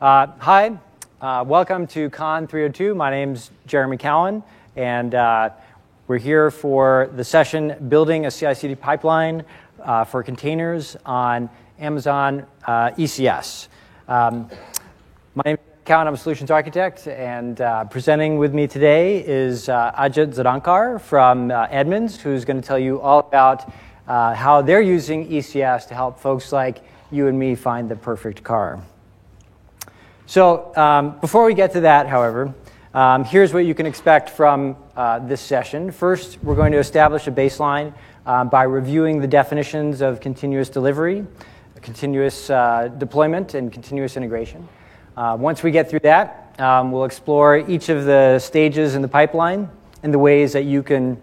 [0.00, 0.78] Uh, hi,
[1.20, 2.94] uh, welcome to Con 302.
[2.94, 4.42] My name's Jeremy Cowan,
[4.74, 5.50] and uh,
[6.06, 9.44] we're here for the session Building a CI CD pipeline
[9.82, 13.68] uh, for containers on Amazon uh, ECS.
[14.08, 14.48] Um,
[15.34, 19.66] my name is Cowan, I'm a solutions architect, and uh, presenting with me today is
[19.66, 23.70] Ajit Zadgaonkar from Edmunds, who's going to tell you all about
[24.06, 26.78] how they're using ECS to help folks like
[27.10, 28.82] you and me find the perfect car.
[30.30, 32.54] So um, before we get to that, however,
[32.94, 35.90] um, here's what you can expect from uh, this session.
[35.90, 37.92] First, we're going to establish a baseline
[38.26, 41.26] uh, by reviewing the definitions of continuous delivery,
[41.82, 44.68] continuous uh, deployment, and continuous integration.
[45.16, 49.08] Uh, once we get through that, um, we'll explore each of the stages in the
[49.08, 49.68] pipeline
[50.04, 51.20] and the ways that you can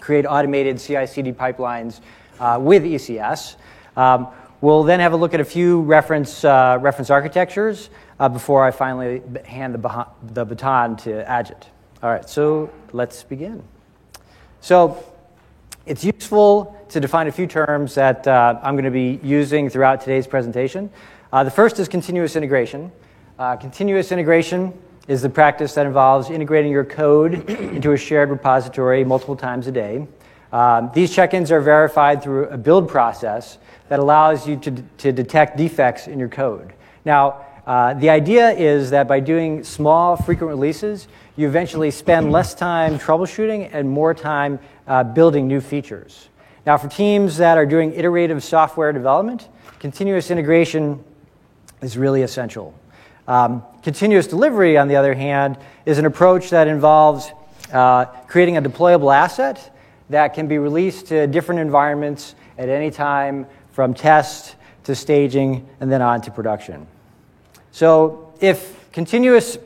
[0.00, 2.00] create automated CI CD pipelines
[2.40, 3.54] uh, with ECS.
[3.96, 4.26] Um,
[4.60, 7.90] we'll then have a look at a few reference, uh, reference architectures
[8.20, 11.64] uh, before I finally hand the, the baton to Ajit.
[12.02, 13.62] All right, so let's begin.
[14.60, 15.04] So
[15.86, 20.00] it's useful to define a few terms that uh, I'm going to be using throughout
[20.00, 20.90] today's presentation.
[21.32, 22.92] Uh, the first is continuous integration.
[23.38, 24.72] Uh, continuous integration
[25.08, 29.72] is the practice that involves integrating your code into a shared repository multiple times a
[29.72, 30.06] day.
[30.52, 35.56] Um, these check-ins are verified through a build process that allows you to, to detect
[35.56, 36.72] defects in your code.
[37.04, 42.54] Now, uh, the idea is that by doing small, frequent releases, you eventually spend less
[42.54, 46.28] time troubleshooting and more time uh, building new features.
[46.66, 49.48] Now, for teams that are doing iterative software development,
[49.78, 51.02] continuous integration
[51.80, 52.74] is really essential.
[53.26, 57.32] Um, continuous delivery, on the other hand, is an approach that involves
[57.72, 59.74] uh, creating a deployable asset
[60.10, 65.90] that can be released to different environments at any time, from test to staging and
[65.90, 66.86] then on to production.
[67.74, 69.58] So if continuous,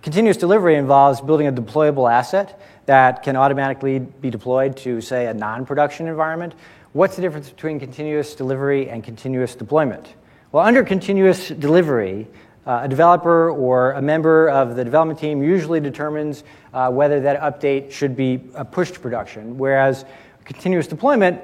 [0.00, 5.34] continuous delivery involves building a deployable asset that can automatically be deployed to, say, a
[5.34, 6.54] non-production environment,
[6.94, 10.14] what's the difference between continuous delivery and continuous deployment?
[10.50, 12.26] Well, under continuous delivery,
[12.66, 16.42] uh, a developer or a member of the development team usually determines
[16.72, 20.06] uh, whether that update should be uh, pushed to production, whereas
[20.46, 21.38] continuous deployment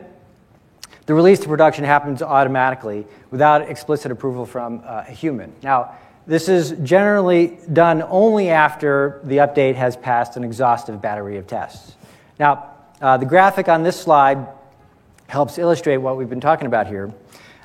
[1.11, 5.53] the release to production happens automatically without explicit approval from uh, a human.
[5.61, 11.49] Now, this is generally done only after the update has passed an exhaustive battery of
[11.49, 11.97] tests.
[12.39, 14.47] Now, uh, the graphic on this slide
[15.27, 17.13] helps illustrate what we've been talking about here.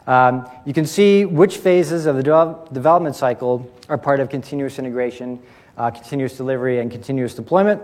[0.08, 4.80] Um, you can see which phases of the de- development cycle are part of continuous
[4.80, 5.40] integration,
[5.78, 7.80] uh, continuous delivery, and continuous deployment.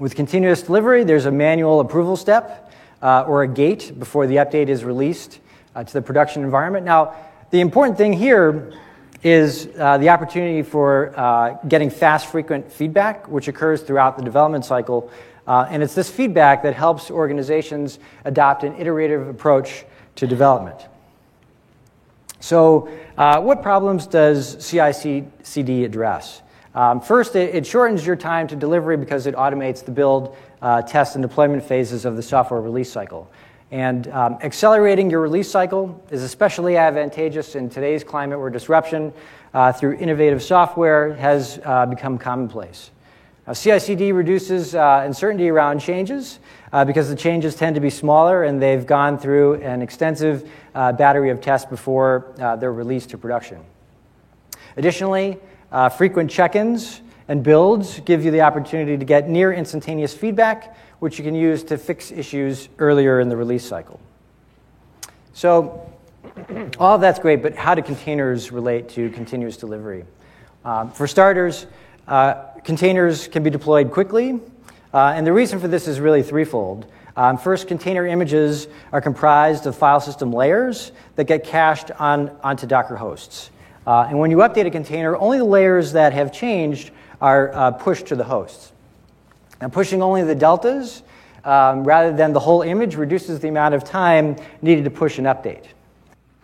[0.00, 2.71] With continuous delivery, there's a manual approval step
[3.02, 5.40] uh, or a gate before the update is released
[5.74, 6.86] uh, to the production environment.
[6.86, 7.14] Now,
[7.50, 8.72] the important thing here
[9.22, 14.64] is uh, the opportunity for uh, getting fast, frequent feedback, which occurs throughout the development
[14.64, 15.10] cycle.
[15.46, 19.84] Uh, and it's this feedback that helps organizations adopt an iterative approach
[20.16, 20.86] to development.
[22.40, 24.92] So, uh, what problems does CI
[25.42, 26.42] CD address?
[26.74, 30.34] Um, first, it, it, shortens your time to delivery because it automates the build,
[30.86, 33.30] test, and deployment phases of the software release cycle.
[33.72, 39.14] And um, accelerating your release cycle is especially advantageous in today's climate where disruption
[39.54, 42.90] uh, through innovative software has uh, become commonplace.
[43.46, 46.38] Uh, CI/CD reduces uh, uncertainty around changes
[46.72, 50.92] uh, because the changes tend to be smaller and they've gone through an extensive uh,
[50.92, 53.58] battery of tests before they're released to production.
[54.76, 55.38] Additionally,
[55.72, 57.00] uh, frequent check ins
[57.32, 61.64] and builds give you the opportunity to get near instantaneous feedback, which you can use
[61.64, 63.98] to fix issues earlier in the release cycle.
[65.32, 65.90] So,
[66.78, 70.04] all that's great, but how do containers relate to continuous delivery?
[70.66, 71.66] Um, for starters,
[72.06, 72.34] uh,
[72.64, 74.38] containers can be deployed quickly,
[74.92, 76.84] uh, and the reason for this is really threefold.
[77.16, 82.66] Um, first, container images are comprised of file system layers that get cached on, onto
[82.66, 83.50] Docker hosts.
[83.86, 86.90] Uh, and when you update a container, only the layers that have changed
[87.22, 88.72] are uh, pushed to the hosts.
[89.60, 91.04] Now, pushing only the deltas
[91.44, 95.24] um, rather than the whole image reduces the amount of time needed to push an
[95.24, 95.64] update.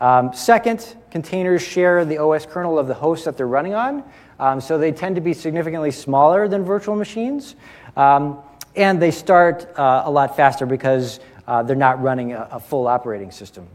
[0.00, 4.04] Um, second, containers share the OS kernel of the host that they're running on,
[4.38, 7.56] um, so they tend to be significantly smaller than virtual machines.
[7.96, 8.38] Um,
[8.76, 12.86] and they start uh, a lot faster because uh, they're not running a, a full
[12.86, 13.66] operating system.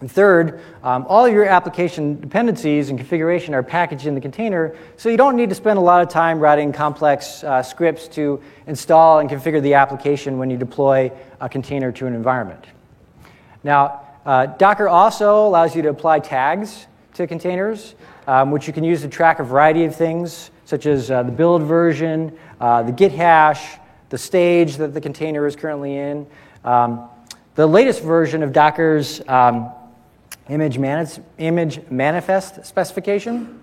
[0.00, 5.08] And third, um, all your application dependencies and configuration are packaged in the container, so
[5.08, 9.18] you don't need to spend a lot of time writing complex uh, scripts to install
[9.18, 11.10] and configure the application when you deploy
[11.40, 12.64] a container to an environment.
[13.64, 17.96] Now, uh, Docker also allows you to apply tags to containers,
[18.28, 21.32] um, which you can use to track a variety of things, such as uh, the
[21.32, 23.78] build version, uh, the Git hash,
[24.10, 26.26] the stage that the container is currently in.
[26.64, 27.08] Um,
[27.56, 29.72] the latest version of Docker's um,
[30.48, 30.78] image,
[31.38, 33.60] image manifest specification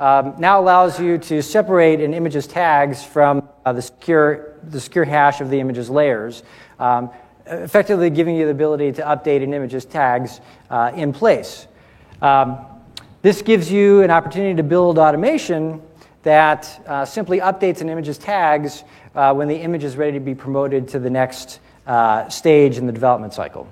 [0.00, 5.04] um, now allows you to separate an image's tags from uh, the, secure, the secure
[5.04, 6.42] hash of the image's layers,
[6.80, 7.10] um,
[7.46, 10.40] effectively giving you the ability to update an image's tags
[10.70, 11.68] uh, in place.
[12.20, 12.58] Um,
[13.22, 15.80] this gives you an opportunity to build automation
[16.24, 18.82] that uh, simply updates an image's tags
[19.14, 22.86] uh, when the image is ready to be promoted to the next uh, stage in
[22.86, 23.68] the development cycle.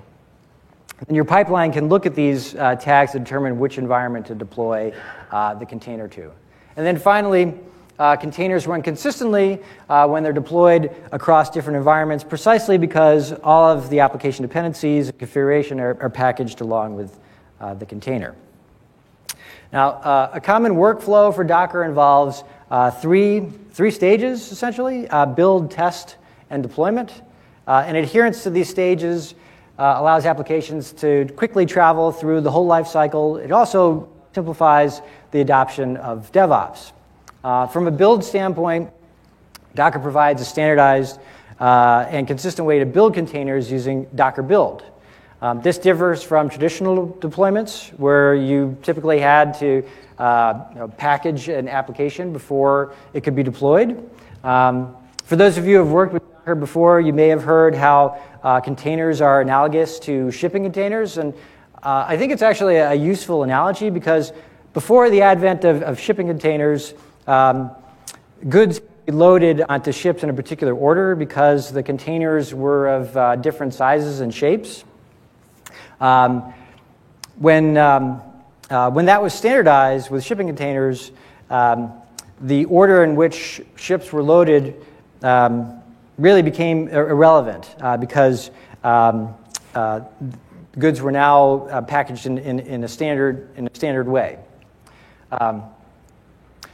[1.07, 4.93] And your pipeline can look at these uh, tags to determine which environment to deploy
[5.31, 6.31] uh, the container to.
[6.77, 7.53] And then finally,
[7.99, 9.59] uh, containers run consistently
[9.89, 15.19] uh, when they're deployed across different environments, precisely because all of the application dependencies and
[15.19, 17.19] configuration are, are packaged along with
[17.59, 18.35] uh, the container.
[19.71, 22.43] Now, uh, a common workflow for Docker involves
[23.01, 23.41] three,
[23.71, 26.17] three stages, essentially build, test,
[26.49, 27.11] and deployment.
[27.67, 29.35] and adherence to these stages
[29.77, 33.37] uh, allows applications to quickly travel through the whole life cycle.
[33.37, 36.91] It also simplifies the adoption of DevOps.
[37.43, 38.89] Uh, from a build standpoint,
[39.75, 41.19] Docker provides a standardized
[41.59, 44.83] uh, and consistent way to build containers using Docker build.
[45.41, 49.83] Um, this differs from traditional deployments where you typically had to
[50.17, 54.09] uh, you know, package an application before it could be deployed.
[54.43, 57.73] Um, for those of you who have worked with Docker before, you may have heard
[57.73, 61.33] how uh, containers are analogous to shipping containers, and
[61.81, 64.33] uh, I think it's actually a useful analogy because
[64.73, 66.95] before the advent of, of shipping containers,
[67.27, 67.71] um,
[68.49, 73.73] goods loaded onto ships in a particular order because the containers were of uh, different
[73.73, 74.83] sizes and shapes.
[76.01, 76.53] Um,
[77.37, 78.21] when, um,
[78.69, 81.13] uh, when that was standardized with shipping containers,
[81.49, 81.93] um,
[82.41, 84.85] the order in which ships were loaded
[85.21, 85.79] um,
[86.17, 88.51] really became irrelevant uh, because
[88.83, 89.33] um,
[89.75, 90.01] uh,
[90.77, 94.37] goods were now uh, packaged in, in, in, a standard, in a standard way.
[95.31, 95.63] Um,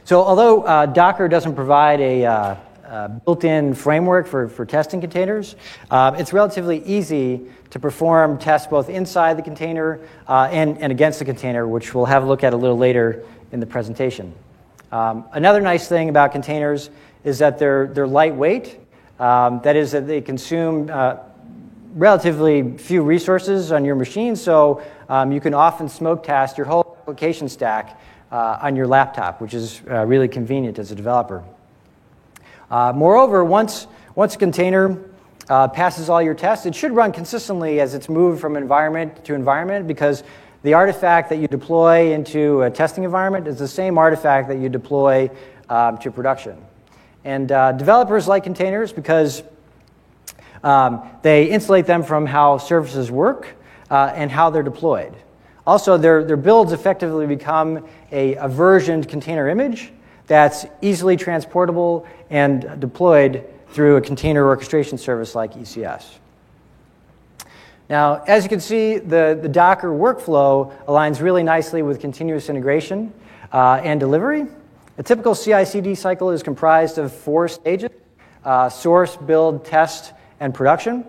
[0.04, 5.00] so, although uh, Docker doesn't provide a, uh, a built in framework for, for testing
[5.00, 5.54] containers,
[5.90, 11.24] uh, it's relatively easy to perform tests both inside the container and, and against the
[11.24, 14.34] container, which we'll have a look at a little later in the presentation.
[14.92, 16.90] Um, another nice thing about containers
[17.22, 18.80] is that they're, they're lightweight.
[19.20, 21.16] Um, that is, that they consume uh,
[21.94, 26.96] relatively few resources on your machine, so um, you can often smoke test your whole
[27.02, 28.00] application stack
[28.32, 31.44] uh, on your laptop, which is uh, really convenient as a developer.
[32.70, 34.98] Uh, moreover, once, once a container
[35.50, 39.34] uh, passes all your tests, it should run consistently as it's moved from environment to
[39.34, 40.22] environment because
[40.62, 44.70] the artifact that you deploy into a testing environment is the same artifact that you
[44.70, 45.28] deploy
[45.68, 46.56] um, to production.
[47.24, 49.42] And uh, developers like containers because
[50.62, 53.56] um, they insulate them from how services work
[53.90, 55.14] uh, and how they're deployed.
[55.66, 59.92] Also, their, their builds effectively become a, a versioned container image
[60.26, 66.04] that's easily transportable and deployed through a container orchestration service like ECS.
[67.88, 73.12] Now, as you can see, the, the Docker workflow aligns really nicely with continuous integration
[73.52, 74.46] uh, and delivery.
[75.00, 77.88] A typical CI CD cycle is comprised of four stages
[78.44, 81.06] uh, source, build, test, and production.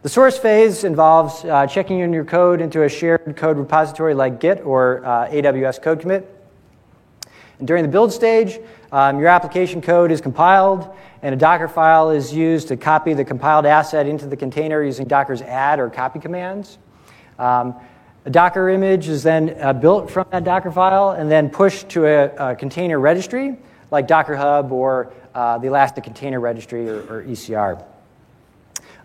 [0.00, 4.40] The source phase involves uh, checking in your code into a shared code repository like
[4.40, 6.26] Git or uh, AWS Code Commit.
[7.58, 8.60] And during the build stage,
[8.92, 10.88] um, your application code is compiled,
[11.20, 15.06] and a Docker file is used to copy the compiled asset into the container using
[15.06, 16.78] Docker's add or copy commands.
[17.38, 17.74] Um,
[18.24, 22.06] a Docker image is then uh, built from that Docker file and then pushed to
[22.06, 23.56] a, a container registry
[23.90, 27.82] like Docker Hub or uh, the Elastic Container Registry or, or ECR.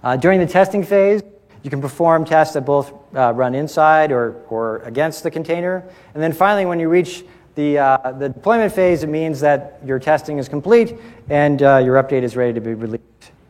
[0.04, 1.22] Uh, during the testing phase,
[1.62, 5.84] you can perform tests that both uh, run inside or, or against the container.
[6.14, 7.24] And then finally, when you reach
[7.56, 10.98] the, uh, the deployment phase, it means that your testing is complete
[11.30, 13.04] and uh, your update is ready to be released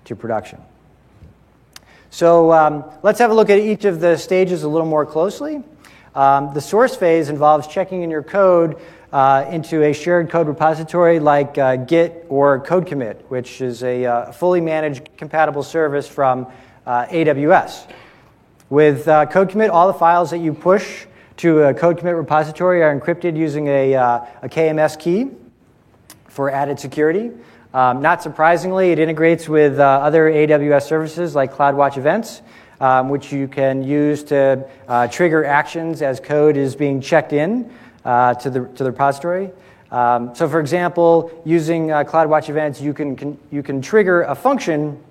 [0.06, 0.62] to production.
[2.14, 5.64] So um, let's have a look at each of the stages a little more closely.
[6.14, 8.80] Um, the source phase involves checking in your code
[9.12, 14.06] uh, into a shared code repository like uh, Git or Code Commit, which is a
[14.06, 16.46] uh, fully managed compatible service from
[16.86, 17.90] uh, AWS.
[18.70, 22.84] With uh, Code Commit, all the files that you push to a Code Commit repository
[22.84, 25.32] are encrypted using a, uh, a KMS key
[26.28, 27.32] for added security.
[27.74, 32.44] Um, not surprisingly, it integrates with uh, other AWS services like CloudWatch Events,
[32.80, 37.74] um, which you can use to uh, trigger actions as code is being checked in
[38.06, 39.50] uh, to, the, to the repository.
[39.90, 44.36] Um, so, for example, using uh, CloudWatch events, you can, can, you can trigger a
[44.36, 45.02] function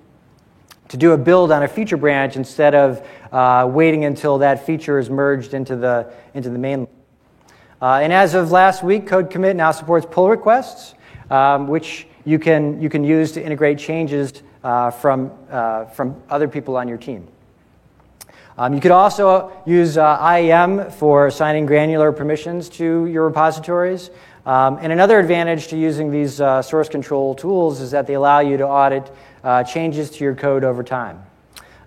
[0.87, 4.99] to do a build on a feature branch instead of uh, waiting until that feature
[4.99, 6.87] is merged into the, into the main.
[7.81, 10.95] Uh, and as of last week, Code Commit now supports pull requests,
[11.29, 16.47] um, which you can, you can use to integrate changes uh, from, uh, from other
[16.47, 17.27] people on your team.
[18.57, 24.11] Um, you could also use uh, IAM for assigning granular permissions to your repositories.
[24.45, 28.41] Um, and another advantage to using these uh, source control tools is that they allow
[28.41, 29.11] you to audit
[29.43, 31.23] uh, changes to your code over time.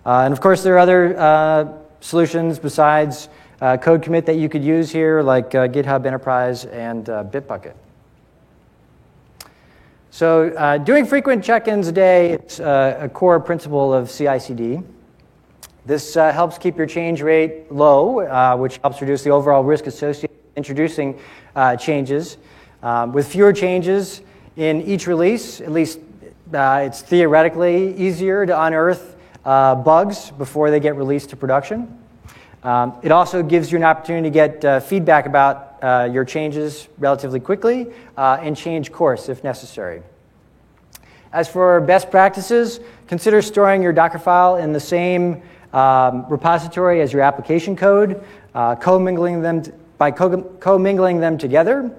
[0.05, 3.29] Uh, and of course, there are other uh, solutions besides
[3.61, 7.73] uh, Code Commit that you could use here, like GitHub Enterprise and Bitbucket.
[10.17, 14.81] So, doing frequent check ins a day is a core principle of CI CD.
[15.85, 19.85] This uh, helps keep your change rate low, uh, which helps reduce the overall risk
[19.85, 21.19] associated with introducing
[21.55, 22.37] uh, changes.
[22.81, 24.21] Um, with fewer changes
[24.55, 25.99] in each release, at least
[26.51, 31.95] uh, it's theoretically easier to unearth uh, bugs before they get released to production.
[32.63, 37.39] Um, it also gives you an opportunity to get uh, feedback about your changes relatively
[37.39, 40.01] quickly and change course if necessary.
[41.33, 45.41] As for best practices, consider storing your Docker file in the same
[45.73, 48.23] um, repository as your application code,
[48.55, 51.91] uh, commingling them t- by co- commingling them together.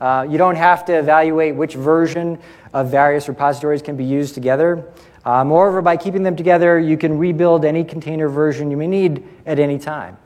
[0.00, 2.38] Uh, you don't have to evaluate which version
[2.72, 4.86] of various repositories can be used together.
[5.24, 9.24] Uh, moreover, by keeping them together, you can rebuild any container version you may need
[9.46, 10.16] at any time.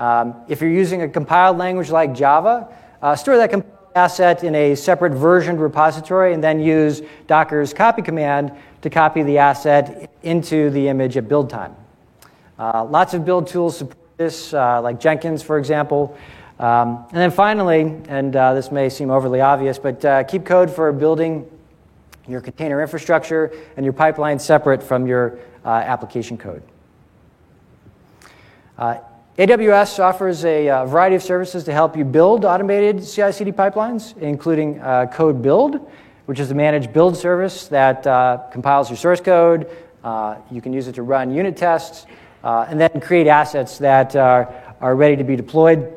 [0.00, 4.54] Um, if you're using a compiled language like Java, uh, store that compiled asset in
[4.54, 8.52] a separate versioned repository and then use Docker's copy command
[8.82, 11.76] to copy the asset into the image at build time.
[12.58, 16.16] Uh, lots of build tools support this, uh, like Jenkins, for example.
[16.58, 20.70] Um, and then finally, and uh, this may seem overly obvious, but uh, keep code
[20.70, 21.46] for building
[22.26, 26.62] your container infrastructure and your pipeline separate from your uh, application code.
[29.40, 34.14] Uh, AWS offers a variety of services to help you build automated CI CD pipelines,
[34.18, 34.78] including
[35.12, 35.90] Code Build,
[36.26, 38.02] which is a managed build service that
[38.52, 39.62] compiles your source code.
[40.50, 42.04] you can use it to run unit tests
[42.44, 45.90] uh, and then create assets that are, are ready to be deployed,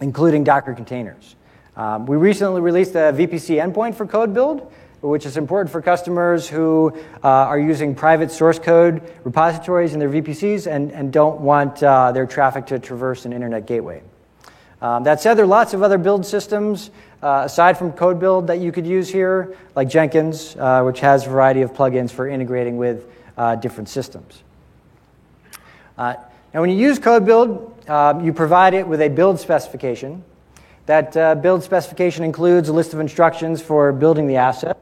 [0.00, 1.34] including Docker containers.
[1.76, 6.48] Um, we recently released a VPC endpoint for code build, which is important for customers
[6.48, 11.82] who uh, are using private source code repositories in their VPCs and, and don't want
[11.82, 14.00] uh, their traffic to traverse an internet gateway.
[14.80, 16.90] Um, that said, there are lots of other build systems
[17.20, 21.26] uh, aside from code build that you could use here, like Jenkins, uh, which has
[21.26, 23.06] a variety of plugins for integrating with
[23.36, 24.42] uh, different systems.
[25.98, 26.14] Uh,
[26.54, 30.22] now, when you use code build, uh, you provide it with a build specification.
[30.86, 34.76] That build specification includes a list of instructions for building the asset.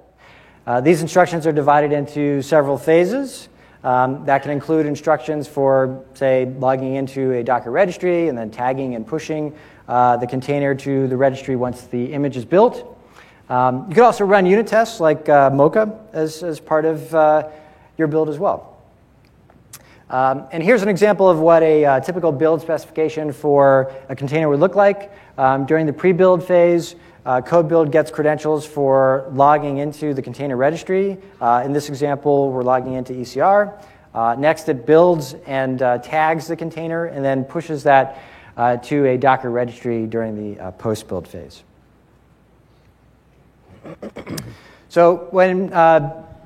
[0.71, 3.49] Uh, these instructions are divided into several phases.
[3.83, 8.95] Um, that can include instructions for, say, logging into a Docker registry and then tagging
[8.95, 9.53] and pushing
[9.89, 12.87] uh, the container to the registry once the image is built.
[13.49, 17.11] Um, you could also run unit tests like uh, Mocha as, as part of
[17.99, 18.79] your build as well.
[20.09, 24.49] Um, and here's an example of what a uh, typical build specification for a container
[24.49, 25.11] would look like.
[25.37, 26.95] Um, during the pre-build phase,
[27.27, 31.19] uh, code build gets credentials for logging into the container registry.
[31.41, 33.83] Uh, in this example, we're logging into ECR.
[34.15, 38.23] Uh, next, it builds and uh, tags the container and then pushes that
[38.57, 41.63] uh, to a Docker registry during the post-build phase.
[44.89, 45.69] So when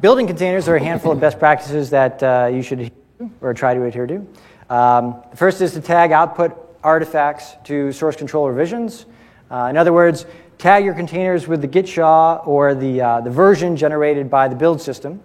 [0.00, 2.92] building containers, there are a handful of best practices that you should
[3.40, 4.26] or try to adhere to.
[4.68, 6.52] Um, first is to tag output
[6.82, 9.06] artifacts to source control revisions.
[9.50, 10.26] Uh, in other words,
[10.58, 14.54] tag your containers with the git SHA or the, uh, the version generated by the
[14.54, 15.20] build system.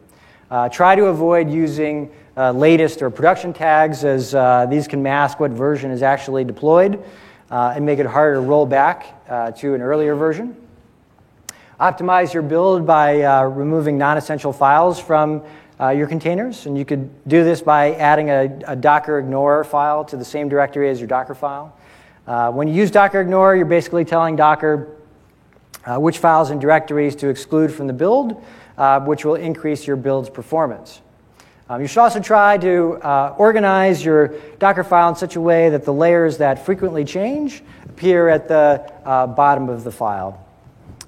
[0.49, 5.39] Uh, try to avoid using uh, latest or production tags as uh, these can mask
[5.39, 7.03] what version is actually deployed
[7.51, 10.55] uh, and make it harder to roll back to an earlier version.
[11.79, 15.43] Optimize your build by removing non-essential files from
[15.79, 16.65] uh, your containers.
[16.65, 20.49] And you could do this by adding a, a, Docker ignore file to the same
[20.49, 21.75] directory as your Docker file.
[22.27, 24.98] Uh, when you use Docker ignore, you're basically telling Docker
[25.85, 28.43] uh, which files and directories to exclude from the build,
[28.77, 31.01] uh, which will increase your build's performance.
[31.69, 35.69] Um, you should also try to uh, organize your Docker file in such a way
[35.69, 40.45] that the layers that frequently change appear at the uh, bottom of the file.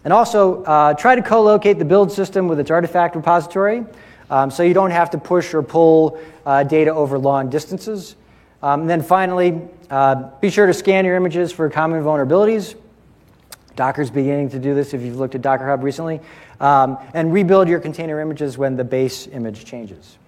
[0.03, 0.63] And also,
[0.97, 3.85] try to co locate the build system with its artifact repository
[4.31, 8.15] um, so you don't have to push or pull uh, data over long distances.
[8.63, 12.75] Um, and then finally, uh, be sure to scan your images for common vulnerabilities.
[13.81, 16.19] Docker's beginning to do this if you've looked at Docker Hub recently.
[16.59, 20.19] Um, and rebuild your container images when the base image changes.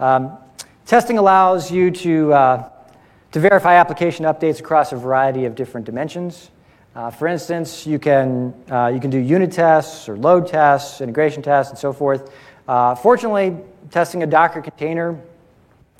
[0.00, 0.38] Um,
[0.86, 2.68] testing allows you to, uh,
[3.30, 6.50] to verify application updates across a variety of different dimensions.
[6.96, 11.44] Uh, for instance, you can, uh, you can do unit tests or load tests, integration
[11.44, 12.32] tests, and so forth.
[12.66, 13.56] Uh, fortunately,
[13.92, 15.16] testing a Docker container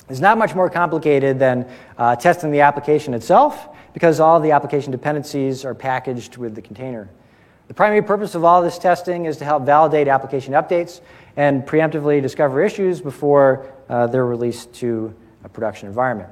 [0.09, 4.91] is not much more complicated than uh, testing the application itself because all the application
[4.91, 7.09] dependencies are packaged with the container.
[7.69, 11.01] The primary purpose of all this testing is to help validate application updates
[11.37, 16.31] and preemptively discover issues before uh, they're released to a production environment.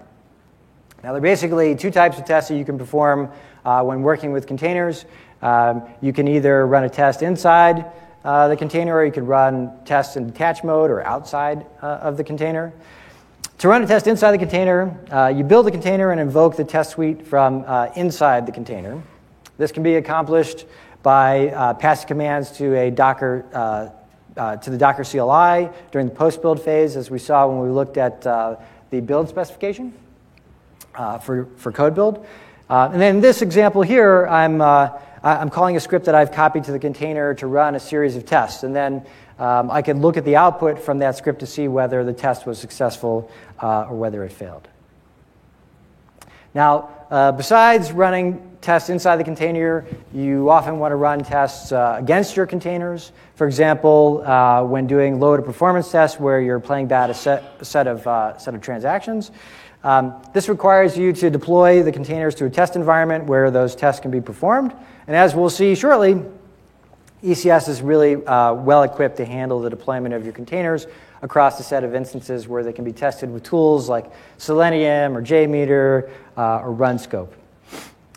[1.03, 3.31] Now, there are basically two types of tests that you can perform
[3.65, 5.07] uh, when working with containers.
[5.41, 7.87] Um, you can either run a test inside
[8.25, 12.19] uh, the container, or you can run tests in detach mode or outside uh, of
[12.19, 12.73] the container.
[13.61, 16.65] To run a test inside the container, uh, you build the container and invoke the
[16.65, 19.03] test suite from uh, inside the container.
[19.59, 20.65] This can be accomplished
[21.03, 23.45] by uh, passing commands to a Docker
[24.35, 28.23] to the Docker CLI during the post-build phase, as we saw when we looked at
[28.23, 29.93] the build specification
[31.21, 32.25] for, for code build.
[32.71, 34.91] Uh, and then in this example here, I'm, uh,
[35.23, 38.25] I'm calling a script that I've copied to the container to run a series of
[38.25, 38.63] tests.
[38.63, 39.05] And then
[39.41, 42.45] um, I can look at the output from that script to see whether the test
[42.45, 44.69] was successful uh, or whether it failed.
[46.53, 51.97] Now, uh, besides running tests inside the container, you often want to run tests uh,
[51.99, 53.13] against your containers.
[53.37, 57.55] For example, uh, when doing load or performance tests where you're playing back a set,
[57.61, 58.03] a set, of,
[58.39, 59.31] set of transactions.
[59.83, 64.01] Um, this requires you to deploy the containers to a test environment where those tests
[64.03, 64.75] can be performed.
[65.07, 66.23] And as we'll see shortly,
[67.23, 70.87] ECS is really uh, well equipped to handle the deployment of your containers
[71.23, 75.23] across a set of instances where they can be tested with tools like Selenium or
[75.23, 77.29] JMeter uh, or RunScope.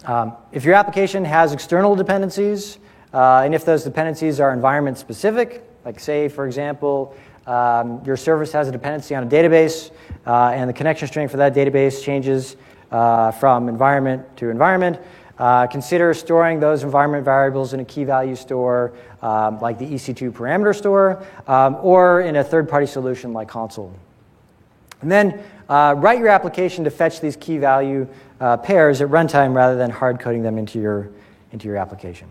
[0.06, 2.78] Um, if your application has external dependencies,
[3.14, 8.54] uh, and if those dependencies are environment specific, like say, for example, um, your service
[8.54, 9.92] has a dependency on a database,
[10.26, 12.56] uh, and the connection string for that database changes
[12.92, 15.00] uh, from environment to environment.
[15.40, 18.94] Uh, consider storing those environment variables in a key value store
[19.24, 23.92] um, like the EC2 parameter store um, or in a third party solution like Consul.
[25.02, 28.08] And then uh, write your application to fetch these key value
[28.40, 31.10] uh, pairs at runtime rather than hard coding them into your,
[31.52, 32.30] into your application.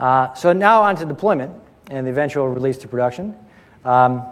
[0.00, 1.52] Uh, so now on to deployment
[1.90, 3.36] and the eventual release to production.
[3.84, 4.24] Um,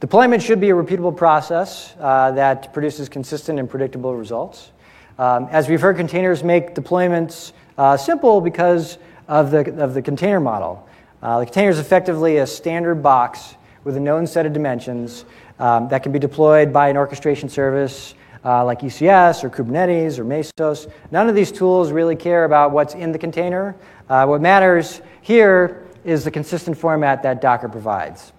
[0.00, 4.70] deployment should be a repeatable process uh, that produces consistent and predictable results.
[5.18, 8.98] Um, as we've heard, containers make deployments uh, simple because
[9.28, 10.86] of the, of the container model.
[11.22, 15.24] Uh, the container is effectively a standard box with a known set of dimensions
[15.58, 20.24] um, that can be deployed by an orchestration service uh, like ECS or Kubernetes or
[20.24, 20.90] Mesos.
[21.10, 23.74] None of these tools really care about what's in the container.
[24.10, 28.32] Uh, what matters here is the consistent format that Docker provides.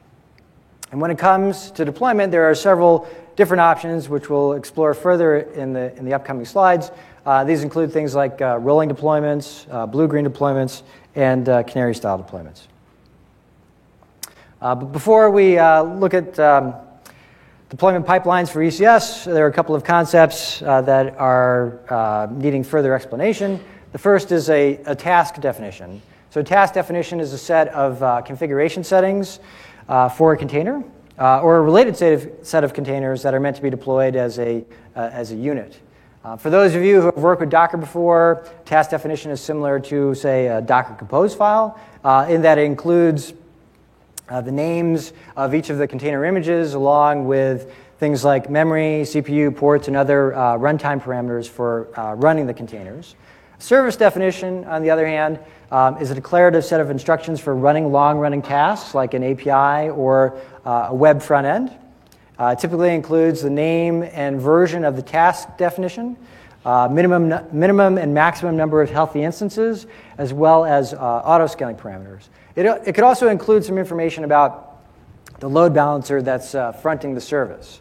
[0.92, 5.38] And when it comes to deployment, there are several different options, which we'll explore further
[5.38, 6.92] in the, in the upcoming slides.
[7.26, 10.82] Uh, these include things like uh, rolling deployments, uh, blue-green deployments,
[11.16, 12.64] and uh, canary-style deployments.
[14.60, 16.74] Uh, but before we uh, look at um,
[17.70, 23.64] deployment pipelines for ECS, there are a couple of concepts that are needing further explanation.
[23.92, 26.02] The first is a, a task definition.
[26.32, 29.40] So task definition is a set of configuration settings
[30.16, 30.84] for a container
[31.18, 34.16] uh, or a related set of, set of containers that are meant to be deployed
[34.16, 34.64] as a,
[34.96, 35.80] uh, as a unit.
[36.24, 39.80] Uh, for those of you who have worked with Docker before, task definition is similar
[39.80, 43.34] to, say, a Docker Compose file uh, in that it includes
[44.30, 49.88] the names of each of the container images along with things like memory, CPU, ports,
[49.88, 53.16] and other runtime parameters for running the containers.
[53.60, 55.40] Service definition, on the other hand,
[55.72, 59.90] um, is a declarative set of instructions for running long running tasks like an API
[59.90, 61.78] or uh, a web front end.
[62.38, 66.16] Uh, typically includes the name and version of the task definition,
[66.66, 69.88] uh, minimum, minimum and maximum number of healthy instances,
[70.20, 72.30] as well as uh, auto scaling parameters.
[72.56, 74.84] It, it could also include some information about
[75.40, 77.80] the load balancer that's uh, fronting the service.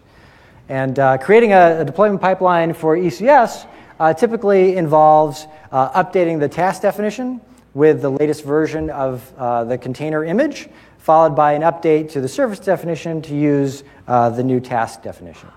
[0.69, 3.67] And uh, creating a, a, deployment pipeline for ECS
[4.17, 7.41] typically involves updating the task definition
[7.77, 12.29] with the latest version of uh, the container image, followed by an update to the
[12.29, 15.51] service definition to use uh, the new task definition.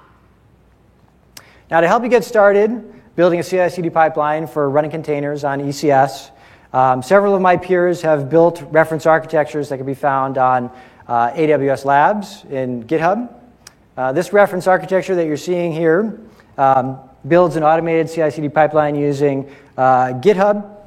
[1.71, 5.61] Now, to help you get started building a CI CD pipeline for running containers on
[5.61, 6.31] ECS,
[6.73, 10.69] um, several of my peers have built reference architectures that can be found on
[11.07, 13.33] uh, AWS Labs in GitHub.
[13.95, 16.19] Uh, this reference architecture that you're seeing here
[16.57, 20.77] um, builds an automated CI CD pipeline using uh, GitHub,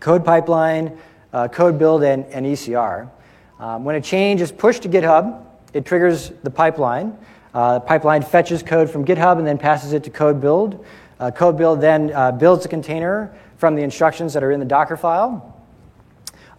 [0.00, 0.98] Code Pipeline,
[1.32, 3.10] uh, Code Build, and, and ECR.
[3.58, 5.44] Um, when a change is pushed to GitHub,
[5.74, 7.16] it triggers the pipeline.
[7.52, 10.84] Uh, the pipeline fetches code from GitHub and then passes it to Code Build.
[11.18, 14.66] Uh, code Build then uh, builds a container from the instructions that are in the
[14.66, 15.54] Docker file,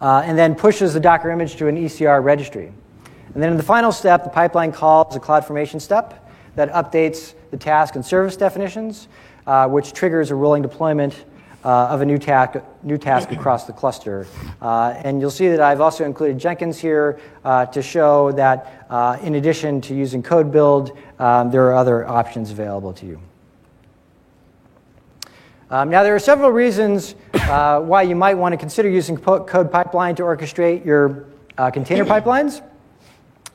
[0.00, 2.72] uh, and then pushes the Docker image to an ECR registry.
[3.34, 7.56] And then in the final step, the pipeline calls a CloudFormation step that updates the
[7.58, 9.06] task and service definitions,
[9.46, 11.24] uh, which triggers a rolling deployment
[11.64, 14.26] uh, of a new, task, new task across the cluster.
[14.60, 19.18] Uh, and you'll see that I've also included Jenkins here uh, to show that uh,
[19.22, 23.20] in addition to using code build, um, there are other options available to you.
[25.70, 29.70] Um, now, there are several reasons uh, why you might want to consider using code
[29.70, 32.62] pipeline to orchestrate your uh, container pipelines.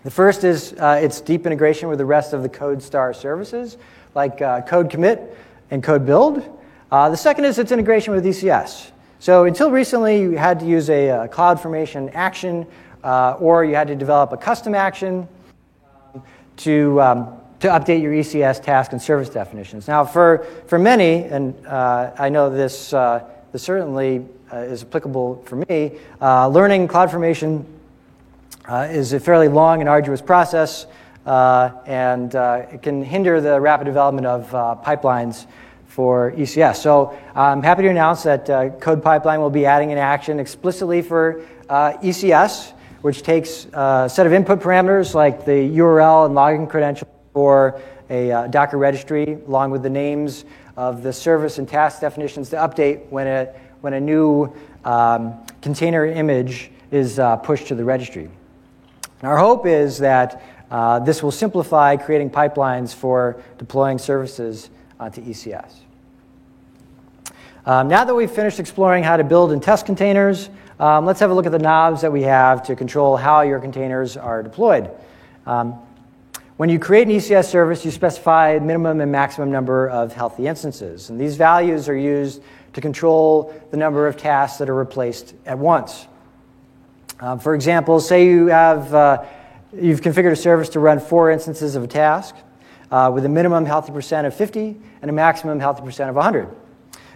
[0.04, 3.78] The first is its deep integration with the rest of the CodeStar services,
[4.16, 5.38] like code commit
[5.72, 6.58] and code build.
[6.92, 8.92] Uh, the second is its integration with ECS.
[9.20, 12.66] So until recently, you had to use a, a CloudFormation action,
[13.04, 15.28] uh, or you had to develop a custom action
[16.14, 16.24] um,
[16.58, 19.88] to, um, to update your ECS task and service definitions.
[19.88, 25.44] Now, for, for many, and uh, I know this, uh, this certainly uh, is applicable
[25.44, 27.66] for me, uh, learning CloudFormation
[28.70, 30.88] is a fairly long and arduous process,
[31.26, 34.50] and it can hinder the rapid development of
[34.84, 35.46] pipelines
[35.98, 36.76] for ECS.
[36.76, 41.02] So I'm happy to announce that uh, Code Pipeline will be adding an action explicitly
[41.02, 46.36] for uh, ECS, which takes uh, a set of input parameters like the URL and
[46.36, 51.68] login credential for a uh, Docker registry, along with the names of the service and
[51.68, 53.46] task definitions to update when a,
[53.82, 54.54] when a new
[54.86, 58.30] um, container image is uh, pushed to the registry.
[59.22, 65.22] And our hope is that uh, this will simplify creating pipelines for deploying services onto
[65.22, 65.74] ECS.
[67.66, 70.50] Um, now that we've finished exploring how to build and test containers,
[70.80, 73.60] um, let's have a look at the knobs that we have to control how your
[73.60, 74.90] containers are deployed.
[75.46, 75.80] Um,
[76.58, 81.10] when you create an ECS service, you specify minimum and maximum number of healthy instances.
[81.10, 82.42] And these values are used
[82.74, 86.08] to control the number of tasks that are replaced at once.
[87.20, 89.26] Um, for example, say you have, uh,
[89.74, 92.36] you've configured a service to run four instances of a task
[92.92, 96.48] uh, with a minimum healthy percent of 50 and a maximum healthy percent of 100.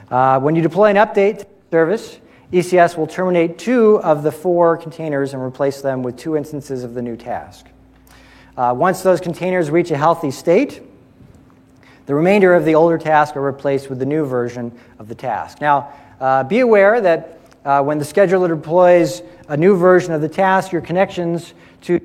[0.09, 2.19] Uh, when you deploy an update service,
[2.51, 6.95] ECS will terminate two of the four containers and replace them with two instances of
[6.95, 7.67] the new task.
[8.57, 10.81] Uh, once those containers reach a healthy state,
[12.07, 15.61] the remainder of the older tasks are replaced with the new version of the task.
[15.61, 20.29] Now, uh, be aware that uh, when the scheduler deploys a new version of the
[20.29, 21.99] task, your connections to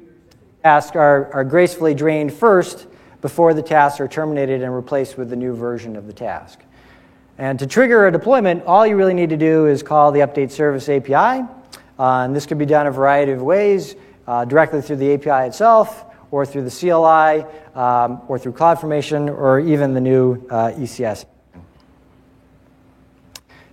[0.64, 2.88] task are, are gracefully drained first
[3.22, 6.58] before the tasks are terminated and replaced with the new version of the task.
[7.38, 10.50] And to trigger a deployment, all you really need to do is call the update
[10.50, 11.46] service API.
[12.00, 13.94] Uh, and this can be done a variety of ways,
[14.26, 17.46] uh, directly through the API itself, or through the CLI,
[17.80, 21.26] um, or through CloudFormation, or even the new uh, ECS.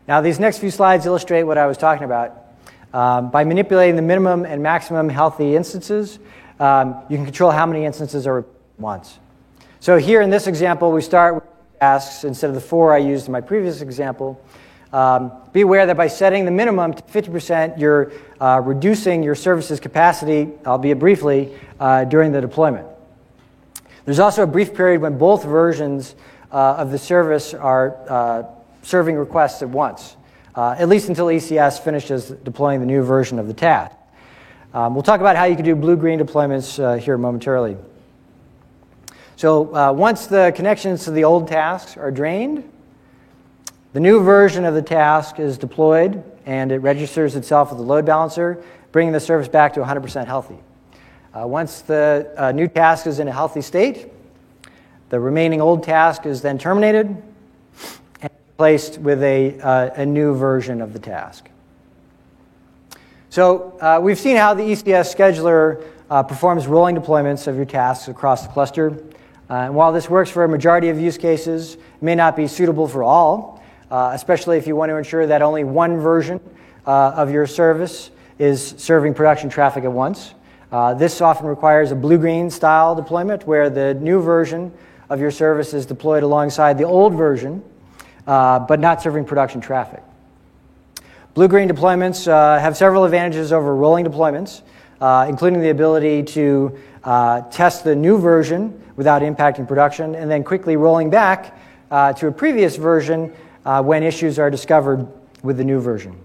[0.08, 2.42] Now, these next few slides illustrate what I was talking about.
[2.93, 6.19] Um, by manipulating the minimum and maximum healthy instances,
[6.60, 8.45] um, you can control how many instances are
[8.77, 9.19] once.
[9.79, 11.43] So here in this example, we start with
[11.79, 14.39] tasks instead of the four I used in my previous example.
[14.93, 19.79] Um, be aware that by setting the minimum to 50%, you're uh, reducing your service's
[19.79, 22.88] capacity, albeit briefly, uh, during the deployment.
[24.06, 26.13] There's also a brief period when both versions
[26.51, 28.43] uh, of the service are uh,
[28.84, 30.15] serving requests at once,
[30.56, 33.96] uh, at least until ECS finishes deploying the new version of the task.
[34.74, 37.78] Um, we'll talk about how you can do blue green deployments uh, here momentarily.
[39.36, 42.70] So uh, once the connections to the old tasks are drained,
[43.94, 48.06] the new version of the task is deployed and it registers itself with the load
[48.06, 50.58] balancer, bringing the service back to 100% healthy.
[51.34, 54.12] Uh, once the uh, new task is in a healthy state,
[55.10, 57.22] the remaining old task is then terminated
[58.54, 61.50] and replaced with a, uh, a new version of the task.
[63.30, 68.08] So uh, we've seen how the ECS scheduler uh, performs rolling deployments of your tasks
[68.08, 68.92] across the cluster.
[69.50, 72.48] Uh, and while this works for a majority of use cases, it may not be
[72.48, 76.39] suitable for all, uh, especially if you want to ensure that only one version
[76.86, 80.34] of your service is serving production traffic at once.
[80.72, 84.72] Uh, this often requires a blue-green style deployment where the new version
[85.10, 87.63] of your service is deployed alongside the old version,
[88.28, 90.02] uh, but not serving production traffic.
[91.34, 94.62] Blue-green deployments uh, have several advantages over rolling deployments,
[95.28, 96.78] including the ability to
[97.52, 101.58] test the new version without impacting production, and then quickly rolling back
[101.94, 103.34] uh, to a previous version
[103.66, 105.08] uh, when issues are discovered
[105.44, 106.16] with the new version.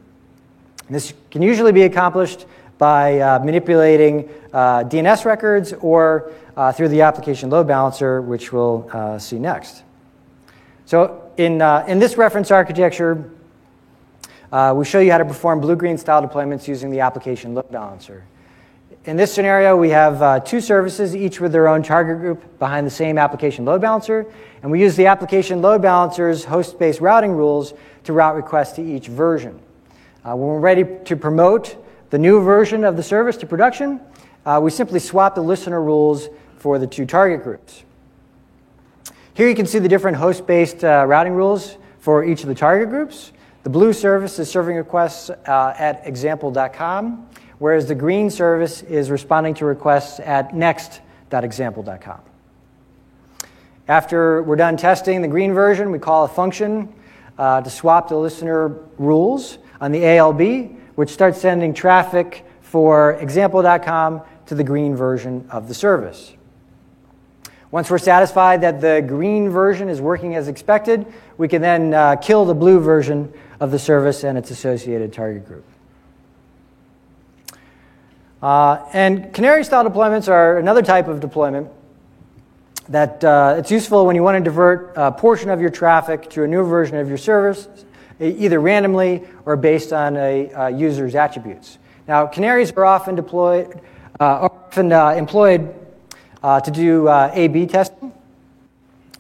[0.91, 2.47] This can usually be accomplished
[2.79, 8.89] by uh, manipulating uh, DNS records or uh, through the application load balancer, which we'll
[8.93, 9.83] uh, see next.
[10.89, 13.31] So in, uh, in this reference architecture,
[14.51, 18.25] uh, we show you how to perform blue-green style deployments using the application load balancer.
[19.05, 22.87] In this scenario, we have uh, two services, each with their own target group behind
[22.87, 24.25] the same application load balancer,
[24.63, 27.75] and we use the application load balancer's host-based routing rules
[28.05, 29.61] to route requests to each version.
[30.25, 31.77] Uh, when we're ready to promote
[32.09, 34.01] the new version of the service to production,
[34.47, 37.85] uh, we simply swap the listener rules for the two target groups.
[39.39, 42.91] Here you can see the different host-based uh, routing rules for each of the target
[42.91, 43.31] groups.
[43.63, 47.29] The blue service is serving requests uh, at example.com,
[47.61, 52.21] whereas the green service is responding to requests at next.example.com.
[53.87, 56.93] After we're done testing the green version, we call a function
[57.39, 64.21] uh, to swap the listener rules on the ALB, which starts sending traffic for example.com
[64.47, 66.33] to the green version of the service.
[67.71, 71.05] Once we're satisfied that the green version is working as expected,
[71.37, 75.47] we can then uh, kill the blue version of the service and its associated target
[75.47, 75.65] group.
[78.43, 81.69] Uh, and canary style deployments are another type of deployment
[82.89, 86.45] that uh, it's useful when you want to divert a portion of your traffic to
[86.45, 87.69] a new version of your service,
[88.19, 91.79] either randomly or based on a, a user's attributes.
[92.07, 93.81] Now, canaries are often deployed,
[94.19, 95.75] uh, often uh, employed
[96.43, 98.13] uh, to do uh, A-B testing,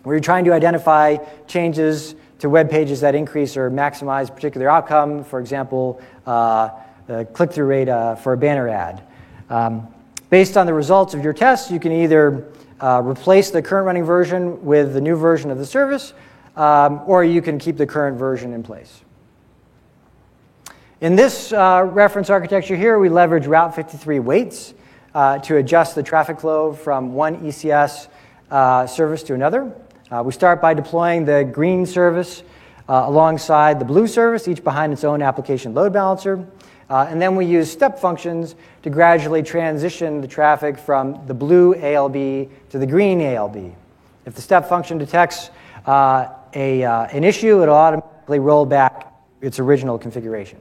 [0.02, 4.68] where you're trying to identify changes to web pages that increase or maximize a particular
[4.68, 6.70] outcome, for example, uh,
[7.06, 9.02] the click-through rate uh, for a banner ad.
[9.50, 9.88] Um,
[10.30, 12.48] based on the results of your tests, you can either
[12.80, 16.12] uh, replace the current running version with the new version of the service,
[16.56, 19.02] um, or you can keep the current version in place.
[21.00, 24.74] In this uh, reference architecture here, we leverage Route 53 weights
[25.14, 28.08] uh, to adjust the traffic flow from one ECS
[28.50, 29.72] uh, service to another.
[30.10, 32.42] Uh, we start by deploying the green service
[32.88, 36.46] uh, alongside the blue service, each behind its own application load balancer.
[36.88, 41.74] Uh, and then we use step functions to gradually transition the traffic from the blue
[41.74, 43.74] ALB to the green ALB.
[44.24, 45.50] If the step function detects
[45.86, 50.58] a, an issue, it'll automatically roll back its original configuration.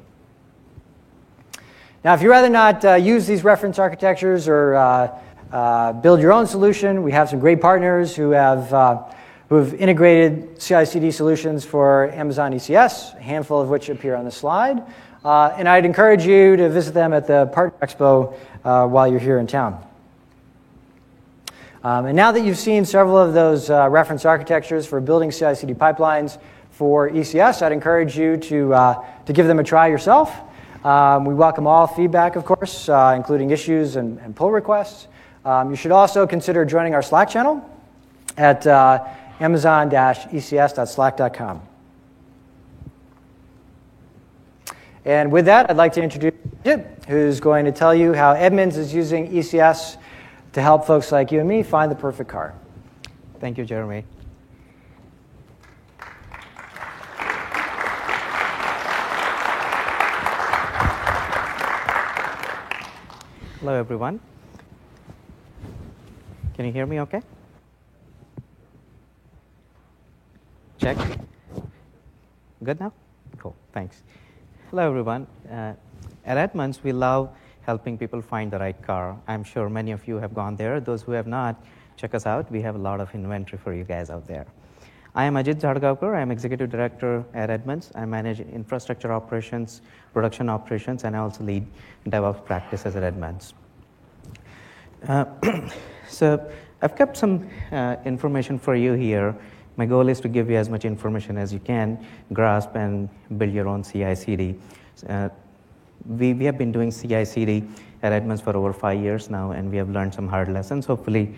[2.04, 5.20] Now, if you'd rather not uh, use these reference architectures or uh,
[5.52, 9.04] uh, build your own solution, we have some great partners who have, uh,
[9.50, 14.26] who have integrated CI CD solutions for Amazon ECS, a handful of which appear on
[14.26, 14.84] the slide.
[15.26, 19.20] Uh, and I'd encourage you to visit them at the Partner Expo uh, while you're
[19.20, 19.84] here in town.
[21.84, 25.74] Um, and now that you've seen several of those reference architectures for building CI CD
[25.74, 26.38] pipelines
[26.70, 28.70] for ECS, I'd encourage you to,
[29.26, 30.32] to give them a try yourself.
[30.84, 35.08] Um, we welcome all feedback, of course, uh, including issues and, and pull requests.
[35.44, 37.68] Um, you should also consider joining our Slack channel
[38.38, 39.04] at uh,
[39.40, 41.62] amazon-ecs.slack.com.
[45.06, 46.34] And with that, I'd like to introduce
[46.66, 49.96] Jit, who's going to tell you how Edmunds is using ECS
[50.52, 52.54] to help folks like you and me find the perfect car.
[53.40, 54.04] Thank you, Jeremy.
[63.60, 64.20] Hello, everyone.
[66.56, 67.24] Can you hear me okay?
[70.78, 70.96] Check.
[72.64, 72.94] Good now?
[73.40, 74.04] Cool, thanks.
[74.70, 75.26] Hello, everyone.
[75.52, 75.74] Uh,
[76.24, 79.18] at Edmunds, we love helping people find the right car.
[79.28, 80.80] I'm sure many of you have gone there.
[80.80, 81.66] Those who have not,
[81.96, 82.52] check us out.
[82.52, 84.46] We have a lot of inventory for you guys out there.
[85.16, 86.16] I am Ajit Zadgaonkar.
[86.16, 87.92] I am Executive Director at Edmunds.
[87.96, 89.82] I manage infrastructure operations,
[90.18, 91.64] production operations, and I also lead
[92.08, 93.54] DevOps practices at Edmunds.
[95.08, 95.26] Uh,
[96.10, 96.52] so
[96.82, 99.36] I've kept some uh, information for you here.
[99.76, 102.04] My goal is to give you as much information as you can,
[102.34, 104.56] grasp and build your own CI/CD.
[105.08, 105.30] Uh,
[106.08, 107.64] we, we have been doing CI/CD
[108.02, 110.88] at Edmunds for over five years now, and we have learned some hard lessons.
[110.88, 111.36] Hopefully,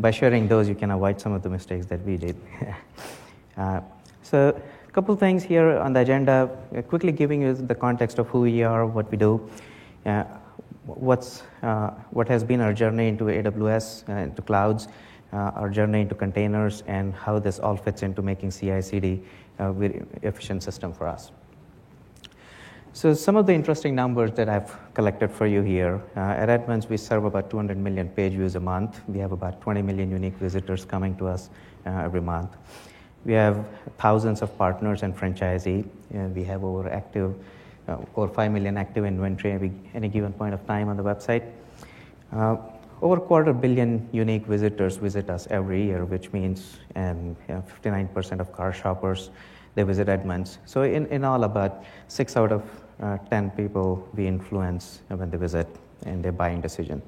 [0.00, 2.36] by sharing those, you can avoid some of the mistakes that we did.
[3.56, 3.80] uh,
[4.24, 8.26] so, a couple things here on the agenda, uh, quickly giving you the context of
[8.26, 9.48] who we are, what we do,
[10.04, 10.24] uh,
[10.84, 14.88] what's, uh, what has been our journey into AWS, uh, into clouds,
[15.32, 19.22] uh, our journey into containers, and how this all fits into making CI CD
[19.60, 21.30] a very efficient system for us.
[22.92, 26.02] So some of the interesting numbers that I've collected for you here.
[26.16, 29.02] Uh, at Edmunds, we serve about 200 million page views a month.
[29.06, 31.48] We have about 20 million unique visitors coming to us
[31.86, 32.56] uh, every month.
[33.24, 33.64] We have
[33.98, 35.86] thousands of partners and franchisee.
[36.34, 37.34] We have over active,
[37.88, 41.44] uh, over 5 million active inventory at any given point of time on the website.
[42.32, 42.56] Uh,
[43.02, 48.40] over quarter billion unique visitors visit us every year, which means um, you know, 59%
[48.40, 49.30] of car shoppers
[49.74, 50.58] they visit Edmunds.
[50.66, 52.62] So in, in all, about six out of
[53.00, 55.68] uh, 10 people we influence when they visit
[56.06, 57.00] and their buying decision.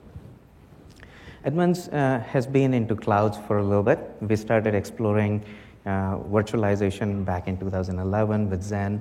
[1.44, 3.98] Edmunds uh, has been into clouds for a little bit.
[4.20, 5.44] We started exploring
[5.84, 9.00] uh, virtualization back in 2011 with Xen.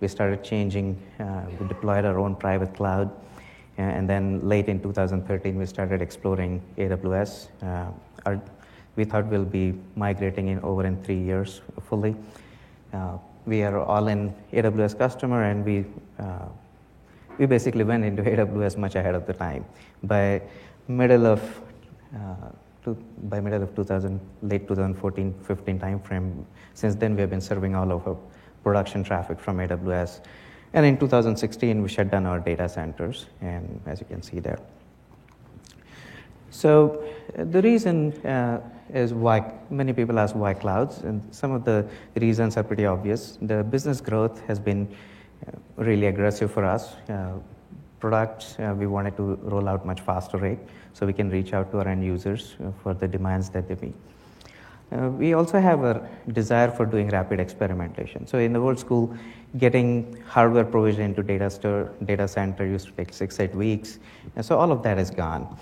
[0.00, 3.10] We started changing, uh, we deployed our own private cloud.
[3.78, 7.48] Uh, and then late in 2013, we started exploring AWS.
[7.62, 7.90] Uh,
[8.26, 8.40] our,
[8.96, 12.14] we thought we'll be migrating in over in three years fully.
[12.92, 13.16] Uh,
[13.46, 15.84] we are all in AWS customer, and we
[17.38, 19.64] we basically went into AWS much ahead of the time.
[20.02, 20.42] By
[20.86, 21.40] middle of
[22.84, 26.44] to, by middle of 2000, late 2014, 15 timeframe.
[26.74, 28.16] Since then, we have been serving all of our
[28.62, 30.20] production traffic from AWS.
[30.72, 34.58] And in 2016, we shut down our data centers, and as you can see there.
[36.50, 37.04] So
[37.38, 38.60] uh, the reason uh,
[38.92, 43.38] is why many people ask why clouds, and some of the reasons are pretty obvious.
[43.42, 44.88] The business growth has been
[45.46, 46.94] uh, really aggressive for us.
[47.08, 47.34] Uh,
[48.00, 50.58] products uh, we wanted to roll out much faster rate
[50.92, 53.76] so we can reach out to our end users uh, for the demands that they
[53.86, 53.94] meet.
[54.92, 58.26] Uh, we also have a desire for doing rapid experimentation.
[58.26, 59.14] So in the old school,
[59.58, 64.00] getting hardware provision into data store, data center used to take six, eight weeks.
[64.34, 65.56] And so all of that is gone.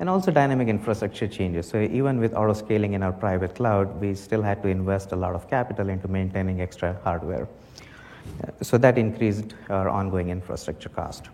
[0.00, 1.66] And also dynamic infrastructure changes.
[1.68, 5.16] So even with auto scaling in our private cloud, we still had to invest a
[5.16, 7.48] lot of capital into maintaining extra hardware.
[8.42, 11.28] Uh, so that increased our ongoing infrastructure cost.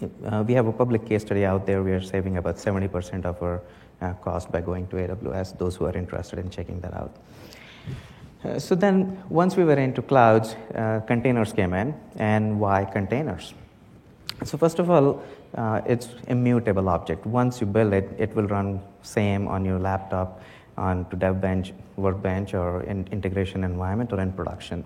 [0.00, 1.82] Uh, we have a public case study out there.
[1.82, 3.62] We are saving about 70% of our
[4.00, 7.16] uh, cost by going to AWS, those who are interested in checking that out.
[8.44, 11.94] Uh, so then, once we were into clouds, uh, containers came in.
[12.16, 13.54] And why containers?
[14.44, 15.22] So first of all,
[15.56, 17.26] uh, it's immutable object.
[17.26, 20.40] Once you build it, it will run same on your laptop,
[20.76, 24.84] on to dev bench, workbench, or in integration environment, or in production.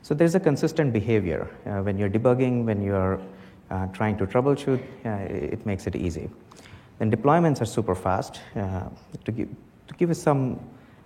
[0.00, 1.50] So there's a consistent behavior.
[1.66, 3.20] Uh, when you're debugging, when you're
[3.70, 6.30] uh, trying to troubleshoot, uh, it makes it easy.
[6.98, 8.40] Then deployments are super fast.
[8.54, 8.88] Uh,
[9.24, 9.48] to, give,
[9.88, 10.60] to give us some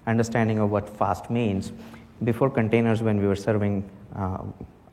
[0.07, 1.73] understanding of what fast means,
[2.25, 4.39] before containers, when we were serving uh,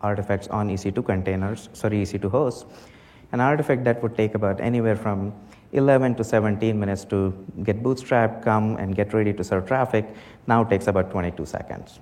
[0.01, 2.65] artifacts on EC2 containers, sorry, EC2 hosts,
[3.31, 5.33] an artifact that would take about anywhere from
[5.73, 10.07] 11 to 17 minutes to get bootstrap, come and get ready to serve traffic
[10.47, 11.99] now takes about 22 seconds.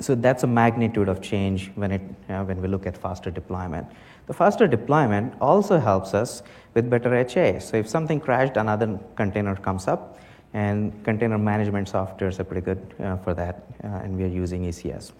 [0.00, 3.86] So that's a magnitude of change when, it, uh, when we look at faster deployment.
[4.26, 6.42] The faster deployment also helps us
[6.74, 7.60] with better HA.
[7.60, 10.18] So if something crashed, another container comes up,
[10.52, 14.64] and container management software is pretty good uh, for that, uh, and we are using
[14.64, 15.12] ECS.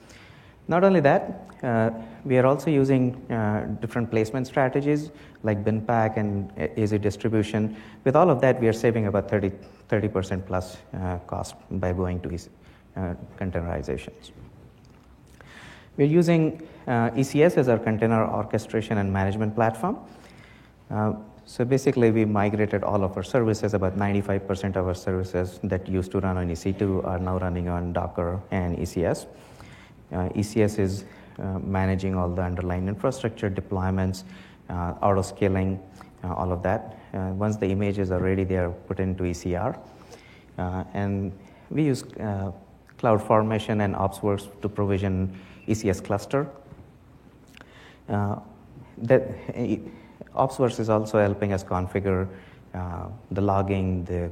[0.69, 1.91] Not only that, uh,
[2.25, 5.13] we are also using uh, different placement strategies
[5.45, 7.77] like bin pack and AZ distribution.
[8.05, 9.53] With all of that, we are saving about 30,
[9.89, 12.29] 30% plus uh, cost by going to
[12.97, 14.33] uh, containerizations.
[15.97, 19.99] We're using uh, ECS as our container orchestration and management platform.
[20.91, 21.15] Uh,
[21.47, 23.73] so basically, we migrated all of our services.
[23.73, 27.95] About 95% of our services that used to run on EC2 are now running on
[27.95, 29.27] Docker and ECS.
[30.13, 31.05] Uh, ECS is
[31.39, 34.25] uh, managing all the underlying infrastructure, deployments,
[34.69, 35.81] uh, auto scaling,
[36.25, 36.99] uh, all of that.
[37.15, 39.79] once the images are ready, they are put into ECR.
[40.93, 41.33] and
[41.71, 42.03] we use
[42.99, 45.35] CloudFormation and OpsWorks to provision
[45.69, 46.49] ECS cluster.
[48.09, 48.37] Uh,
[48.99, 49.23] that
[49.55, 49.77] uh,
[50.35, 52.29] OpsWorks is also helping us configure
[52.75, 54.31] uh, the logging, the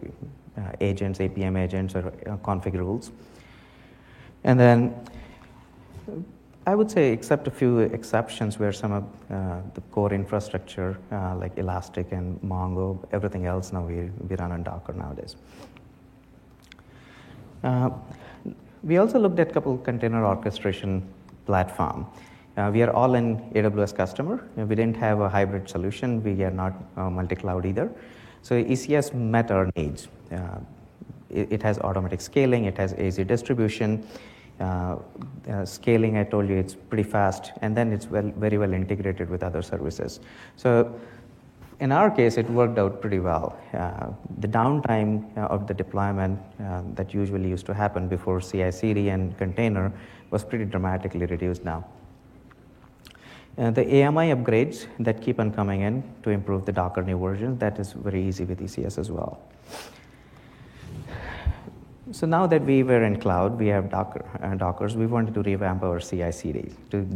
[0.57, 3.11] uh, agents, APM agents, or uh, config rules.
[4.45, 4.95] And then
[6.67, 11.57] I would say, except a few exceptions where some of uh, the core infrastructure, like
[11.59, 15.37] Elastic and Mongo, everything else now we, we run on Docker nowadays.
[18.83, 21.03] we also looked at a couple container orchestration
[21.47, 22.07] platform.
[22.57, 24.47] Uh, we are all in AWS customer.
[24.57, 26.23] We didn't have a hybrid solution.
[26.23, 27.91] We are not uh, multi-cloud either.
[28.43, 30.09] So ECS met our needs.
[30.31, 30.59] Uh,
[31.31, 32.67] it, it, has automatic scaling.
[32.67, 34.07] It has AZ distribution.
[34.61, 34.97] Uh,
[35.51, 39.29] uh, scaling, I told you, it's pretty fast, and then it's well, very well integrated
[39.29, 40.21] with other services.
[40.57, 40.95] So
[41.81, 43.59] in our case, it worked out pretty well.
[43.73, 48.71] Uh, the downtime uh, of the deployment uh, that usually used to happen before CI
[48.71, 49.93] CD and container
[50.31, 51.85] was pretty dramatically reduced now.
[53.57, 57.61] Uh, the AMI upgrades that keep on coming in to improve the Docker new versions,
[57.61, 59.39] that is very easy with ECS as well.
[62.11, 64.97] so now that we were in cloud, we have Docker, uh, Dockers.
[64.97, 67.07] We wanted to revamp our CI/CD to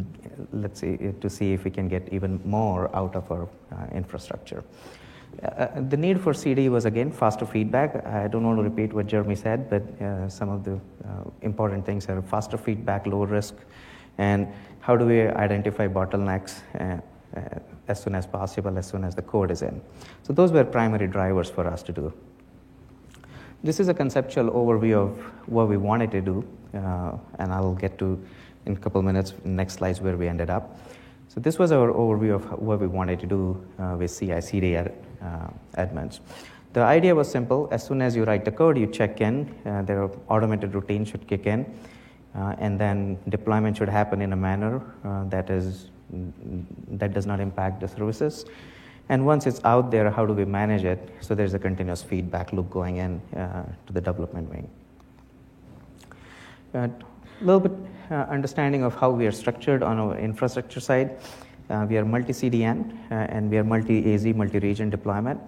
[0.52, 4.62] let's see to see if we can get even more out of our uh, infrastructure.
[5.42, 8.04] Uh, the need for CD was again faster feedback.
[8.04, 11.86] I don't want to repeat what Jeremy said, but uh, some of the uh, important
[11.86, 13.54] things are faster feedback, low risk,
[14.18, 14.48] and
[14.80, 17.00] how do we identify bottlenecks uh,
[17.86, 19.80] as soon as possible, as soon as the code is in.
[20.22, 22.12] So those were primary drivers for us to do.
[23.62, 25.18] This is a conceptual overview of
[25.48, 28.22] what we wanted to do, uh, and I'll get to
[28.66, 30.78] in a couple minutes next slides where we ended up.
[31.28, 34.88] So this was our overview of what we wanted to do uh, with CI/CD uh,
[35.74, 36.20] Edmunds.
[36.72, 37.68] The idea was simple.
[37.70, 39.54] As soon as you write the code, you check in.
[39.66, 41.66] Uh, their automated routine should kick in,
[42.34, 45.90] uh, and then deployment should happen in a manner uh, that is
[46.92, 48.46] that does not impact the services.
[49.10, 51.10] And once it's out there, how do we manage it?
[51.20, 54.68] So there's a continuous feedback loop going in uh, to the development wing.
[56.74, 56.90] A
[57.40, 57.72] little bit
[58.10, 61.16] understanding of how we are structured on our infrastructure side.
[61.70, 65.40] Uh, we are multi-CDN uh, and we are multi-AZ, multi-region deployment.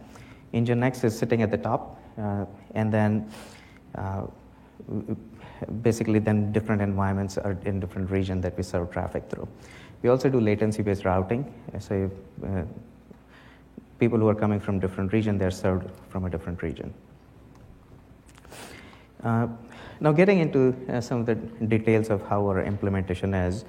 [0.52, 2.44] Nginx is sitting at the top, uh,
[2.74, 3.30] and then
[5.82, 9.48] basically then different environments are in different regions that we serve traffic through.
[10.02, 11.52] We also do latency-based routing.
[11.78, 12.10] So
[13.98, 16.92] people who are coming from different region, they're served from a different region.
[19.22, 19.46] Uh,
[20.00, 23.66] now, getting into uh, some of the details of how our implementation is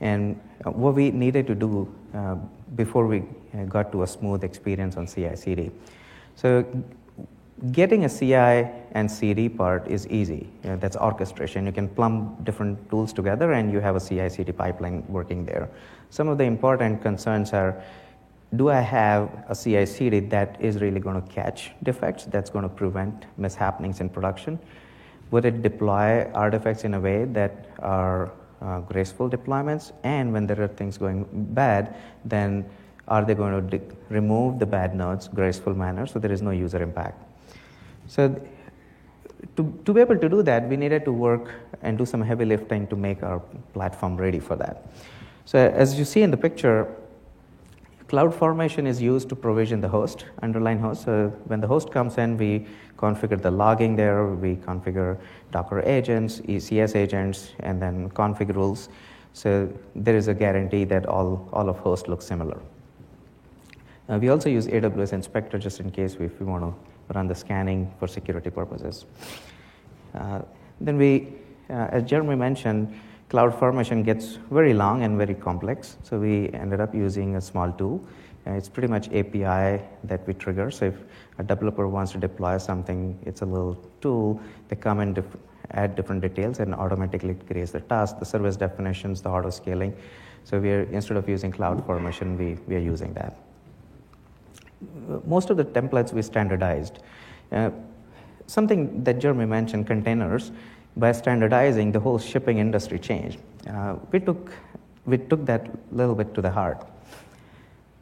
[0.00, 2.36] and what we needed to do uh,
[2.76, 3.20] before we
[3.54, 5.70] uh, got to a smooth experience on CI CD.
[6.36, 6.66] So,
[7.72, 10.48] getting a CI and CD part is easy.
[10.64, 11.64] Know, that's orchestration.
[11.64, 15.70] You can plumb different tools together and you have a CI CD pipeline working there.
[16.10, 17.82] Some of the important concerns are
[18.56, 22.64] do I have a CI CD that is really going to catch defects, that's going
[22.64, 24.58] to prevent mishappenings in production?
[25.30, 29.92] Would it deploy artifacts in a way that are uh, graceful deployments?
[30.02, 32.68] And when there are things going bad, then
[33.08, 36.50] are they going to de- remove the bad nodes graceful manner so there is no
[36.50, 37.22] user impact?
[38.06, 38.40] So
[39.56, 41.50] to, to be able to do that, we needed to work
[41.82, 43.40] and do some heavy lifting to make our
[43.72, 44.86] platform ready for that.
[45.44, 46.88] So as you see in the picture,
[48.10, 51.04] CloudFormation is used to provision the host, underlying host.
[51.04, 52.66] So when the host comes in, we
[52.98, 55.16] configure the logging there, we configure
[55.52, 58.88] Docker agents, ECS agents, and then config rules.
[59.32, 62.60] So there is a guarantee that all, all of host looks similar.
[64.08, 67.28] Uh, we also use AWS Inspector just in case we, if we want to run
[67.28, 69.06] the scanning for security purposes.
[70.16, 70.40] Uh,
[70.80, 71.32] then we,
[71.68, 72.92] uh, as Jeremy mentioned,
[73.30, 78.04] CloudFormation gets very long and very complex, so we ended up using a small tool.
[78.44, 80.68] Uh, it's pretty much API that we trigger.
[80.70, 80.94] So if
[81.38, 84.40] a developer wants to deploy something, it's a little tool.
[84.68, 85.36] They come and dif-
[85.70, 89.94] add different details and automatically creates the task, the service definitions, the auto scaling.
[90.42, 93.36] So we are instead of using CloudFormation, we, we are using that.
[95.24, 96.98] Most of the templates we standardized.
[97.52, 97.70] Uh,
[98.46, 100.50] something that Jeremy mentioned, containers
[100.96, 103.38] by standardizing, the whole shipping industry changed.
[103.68, 104.52] Uh, we, took,
[105.06, 106.86] we took that little bit to the heart.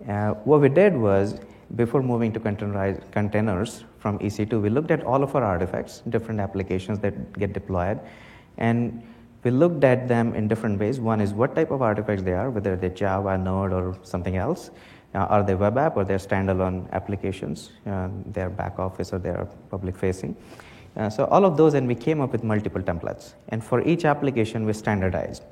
[0.09, 1.41] Uh, what we did was,
[1.77, 6.99] before moving to containers from EC2, we looked at all of our artifacts, different applications
[7.01, 8.01] that get deployed,
[8.57, 9.03] and
[9.45, 10.99] we looked at them in different ways.
[10.99, 14.71] One is what type of artifacts they are, whether they're Java, Node, or something else.
[15.15, 17.71] Uh, are they web app or they're standalone applications?
[17.87, 20.37] Uh, back office or they're public facing.
[20.99, 23.35] Uh, so all of those, and we came up with multiple templates.
[23.51, 25.45] And for each application, we standardized.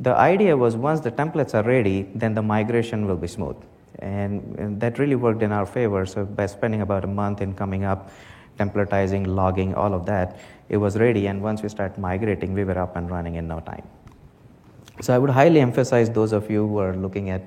[0.00, 3.56] The idea was once the templates are ready, then the migration will be smooth.
[4.00, 6.06] And, and that really worked in our favor.
[6.06, 8.10] So by spending about a month in coming up,
[8.58, 11.28] templatizing, logging, all of that, it was ready.
[11.28, 13.86] And once we start migrating, we were up and running in no time.
[15.00, 17.42] So I would highly emphasize those of you who are looking at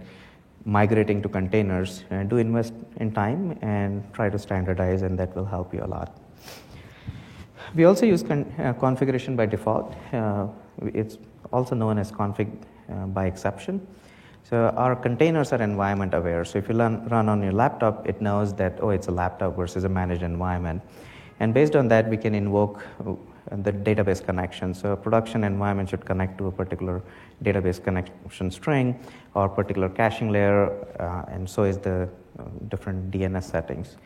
[0.66, 5.46] migrating to containers, uh, do invest in time and try to standardize, and that will
[5.46, 6.23] help you a lot.
[7.76, 9.94] We also use con- uh, configuration by default.
[10.14, 10.48] Uh,
[10.94, 11.18] it's
[11.52, 12.50] also known as config
[12.90, 13.86] uh, by exception.
[14.44, 16.44] So our containers are environment aware.
[16.44, 19.84] So if you run, on your laptop, it knows that, oh, it's a laptop versus
[19.86, 20.82] a managed environment.
[21.40, 23.16] And based on that, we can invoke uh,
[23.64, 24.74] the database connection.
[24.74, 27.02] So a production environment should connect to a particular
[27.44, 29.00] database connection string
[29.34, 32.10] or particular caching layer, uh, and so is the
[32.40, 33.98] uh, different DNS settings.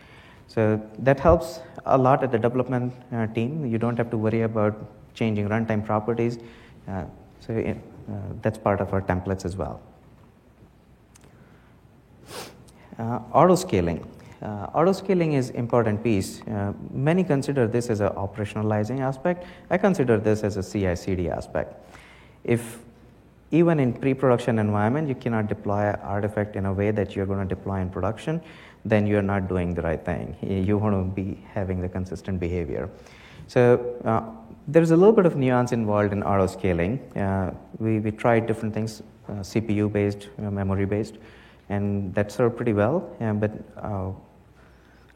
[0.48, 3.66] So that helps a lot at the development uh, team.
[3.66, 4.76] You don't have to worry about
[5.14, 6.40] changing runtime properties.
[6.88, 7.04] Uh,
[7.40, 9.82] so uh, that's part of our templates as well.
[12.98, 14.04] Uh, auto scaling.
[14.42, 16.42] uh, auto scaling is important piece.
[16.48, 19.46] Uh, many consider this as an operationalizing aspect.
[19.70, 21.76] I consider this as a CI/CD aspect.
[22.44, 22.80] If
[23.52, 27.56] even in pre-production environment you cannot deploy artifact in a way that you're going to
[27.56, 28.42] deploy in production,
[28.90, 30.36] then you're not doing the right thing.
[30.42, 32.90] You want to be having the consistent behavior.
[33.48, 34.24] So uh,
[34.68, 37.00] there's a little bit of nuance involved in auto scaling.
[37.16, 41.18] Uh, we, we tried different things, uh, CPU based, memory based,
[41.70, 43.00] and that served pretty well.
[43.20, 44.12] but uh,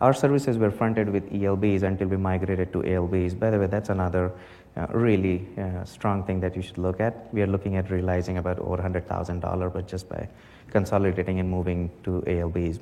[0.02, 3.36] our services were fronted with ELBs until we migrated to ALBs.
[3.36, 4.32] By the way, that's another
[4.76, 7.32] uh, really uh, strong thing that you should look at.
[7.32, 10.28] We are looking at realizing about over $100,000, but just by
[10.72, 12.80] consolidating and moving to ALBs.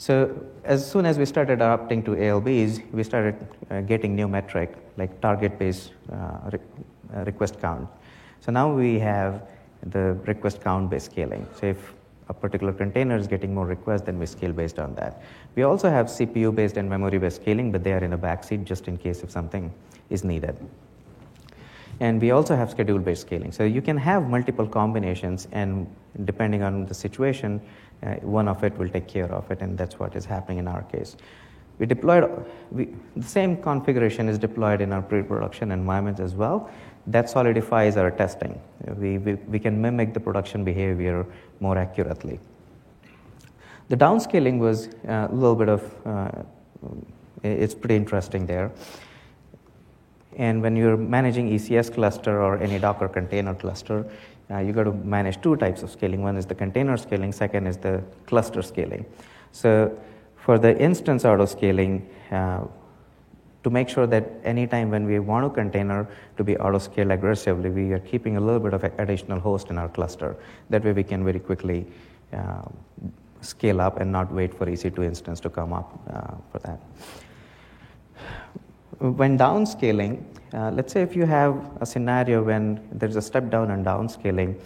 [0.00, 0.34] So
[0.64, 3.36] as soon as we started adopting to ALBs, we started
[3.70, 6.58] uh, getting new metric like target-based uh, re-
[7.14, 7.86] uh, request count.
[8.40, 9.42] So now we have
[9.82, 11.46] the request count-based scaling.
[11.54, 11.92] So if
[12.30, 15.22] a particular container is getting more requests, then we scale based on that.
[15.54, 18.96] We also have CPU-based and memory-based scaling, but they are in a backseat just in
[18.96, 19.70] case if something
[20.08, 20.56] is needed.
[22.00, 23.52] And we also have schedule-based scaling.
[23.52, 25.86] So you can have multiple combinations, and
[26.24, 27.60] depending on the situation,
[28.02, 30.68] uh, one of it will take care of it, and that's what is happening in
[30.68, 31.16] our case.
[31.78, 36.70] We deployed, we, the same configuration is deployed in our pre-production environments as well.
[37.06, 38.60] That solidifies our testing.
[38.96, 41.24] We, we, we can mimic the production behavior
[41.60, 42.38] more accurately.
[43.88, 46.42] The downscaling was uh, a little bit of, uh,
[47.42, 48.70] it's pretty interesting there.
[50.36, 54.06] And when you're managing ECS cluster or any Docker container cluster,
[54.50, 56.22] uh, you got to manage two types of scaling.
[56.22, 59.06] One is the container scaling, second is the cluster scaling.
[59.52, 59.96] So
[60.36, 62.64] for the instance auto scaling, uh,
[63.62, 67.70] to make sure that anytime when we want a container to be auto scale aggressively,
[67.70, 70.36] we are keeping a little bit of additional host in our cluster.
[70.70, 71.86] That way we can very quickly
[72.32, 72.62] uh,
[73.42, 76.80] scale up and not wait for EC2 instance to come up uh, for that.
[78.98, 80.24] When downscaling,
[80.54, 84.58] uh, let's say if you have a scenario when there's a step down and downscaling,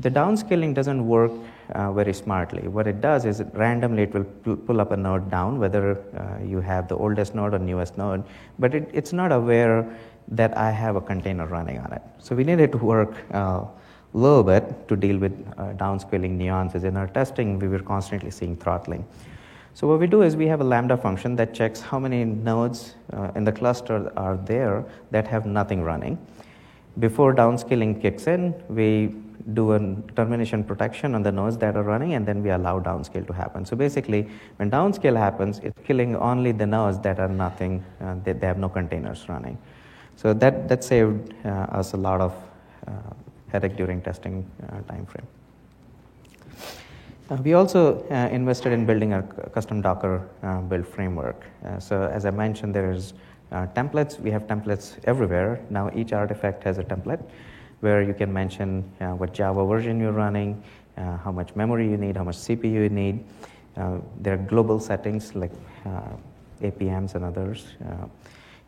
[0.00, 1.30] the downscaling doesn't work
[1.70, 2.66] uh, very smartly.
[2.66, 6.44] What it does is it randomly it will pull up a node down, whether uh,
[6.44, 8.24] you have the oldest node or newest node,
[8.58, 9.86] but it, it's not aware
[10.28, 12.02] that I have a container running on it.
[12.18, 13.68] So we needed to work uh, a
[14.14, 16.84] little bit to deal with uh, downscaling nuances.
[16.84, 19.06] In our testing, we were constantly seeing throttling.
[19.74, 22.94] So what we do is we have a lambda function that checks how many nodes
[23.12, 26.16] uh, in the cluster are there that have nothing running.
[27.00, 29.16] Before downscaling kicks in, we
[29.52, 29.80] do a
[30.14, 33.66] termination protection on the nodes that are running, and then we allow downscale to happen.
[33.66, 38.32] So basically, when downscale happens, it's killing only the nodes that are nothing, uh, they,
[38.32, 39.58] they, have no containers running.
[40.14, 42.32] So that, that saved uh, us a lot of
[42.86, 42.92] uh,
[43.48, 45.26] headache during testing uh, time frame.
[47.30, 49.22] Uh, we also uh, invested in building a
[49.54, 51.42] custom Docker uh, build framework.
[51.64, 53.14] Uh, so as I mentioned, there's
[53.50, 54.20] uh, templates.
[54.20, 55.64] We have templates everywhere.
[55.70, 57.24] Now each artifact has a template
[57.80, 60.62] where you can mention uh, what Java version you're running,
[60.96, 63.24] how much memory you need, how much CPU you need.
[64.20, 65.52] there are global settings like
[66.62, 67.66] APMs and others.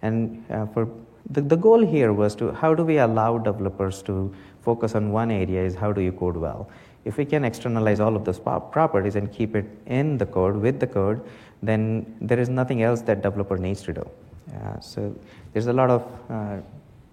[0.03, 0.45] and
[0.75, 0.89] for
[1.31, 5.31] the, the goal here was to how do we allow developers to focus on one
[5.31, 6.69] area is how do you code well
[7.07, 10.81] if we can externalize all of those properties and keep it in the code with
[10.81, 11.21] the code,
[11.63, 14.11] then there is nothing else that developer needs to do.
[14.55, 15.15] Uh, so
[15.53, 16.57] there's a lot of uh,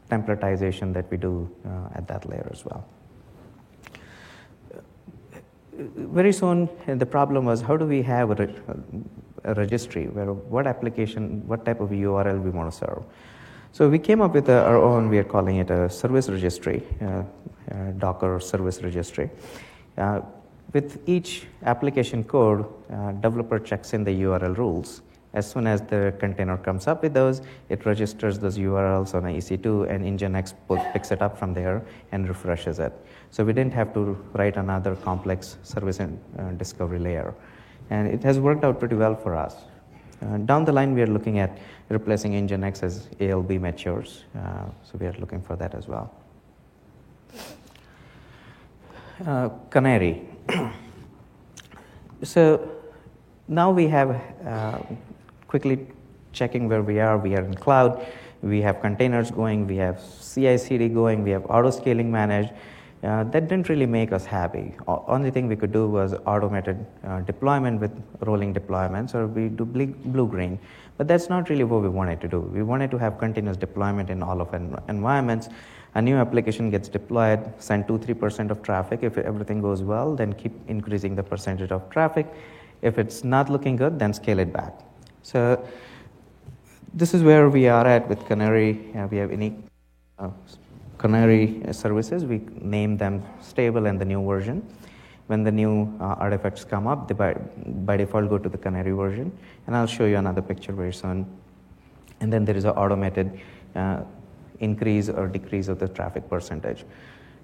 [0.09, 2.83] templatization that we do uh, at that layer as well.
[5.75, 8.55] Very soon, the problem was how do we have a, re-
[9.43, 13.03] a registry where what application, what type of URL we want to serve.
[13.71, 16.83] So we came up with a, our own, we are calling it a service registry,
[17.01, 17.23] uh,
[17.71, 19.31] uh, Docker service registry.
[19.97, 20.21] Uh,
[20.73, 25.01] with each application code, uh, developer checks in the URL rules.
[25.33, 29.89] As soon as the container comes up with those, it registers those URLs on EC2
[29.89, 30.53] and Nginx
[30.93, 32.93] picks it up from there and refreshes it.
[33.31, 37.33] So we didn't have to write another complex service and uh, discovery layer.
[37.89, 39.55] And it has worked out pretty well for us.
[40.21, 41.57] Uh, down the line, we are looking at
[41.89, 44.25] replacing Nginx as ALB matures.
[44.35, 46.22] Uh, so we are looking for that as well
[49.25, 50.21] uh, Canary.
[52.23, 52.69] so
[53.47, 54.09] now we have
[54.45, 54.79] uh,
[55.47, 55.87] quickly
[56.31, 57.17] checking where we are.
[57.17, 58.05] We are in cloud.
[58.41, 59.67] We have containers going.
[59.67, 61.23] We have CI/CD going.
[61.23, 62.51] We have auto scaling managed.
[63.03, 64.73] Uh, that didn't really make us happy.
[64.87, 67.91] O- only thing we could do was automated uh, deployment with
[68.21, 70.57] rolling deployments, or we do blue green.
[70.97, 72.39] But that's not really what we wanted to do.
[72.39, 75.49] We wanted to have continuous deployment in all of en- environments
[75.95, 79.03] a new application gets deployed, send 2 3% of traffic.
[79.03, 82.27] If everything goes well, then keep increasing the percentage of traffic.
[82.81, 84.73] If it's not looking good, then scale it back.
[85.21, 85.63] So
[86.93, 88.91] this is where we are at with Canary.
[88.95, 89.57] Uh, we have unique
[90.17, 90.29] uh,
[90.97, 92.25] Canary services.
[92.25, 94.65] We name them stable and the new version.
[95.27, 97.33] When the new uh, artifacts come up, they by,
[97.85, 99.31] by default go to the Canary version.
[99.67, 101.25] And I'll show you another picture very soon.
[102.19, 103.39] And then there is an automated
[103.75, 104.03] uh,
[104.63, 106.85] increase or decrease of the traffic percentage.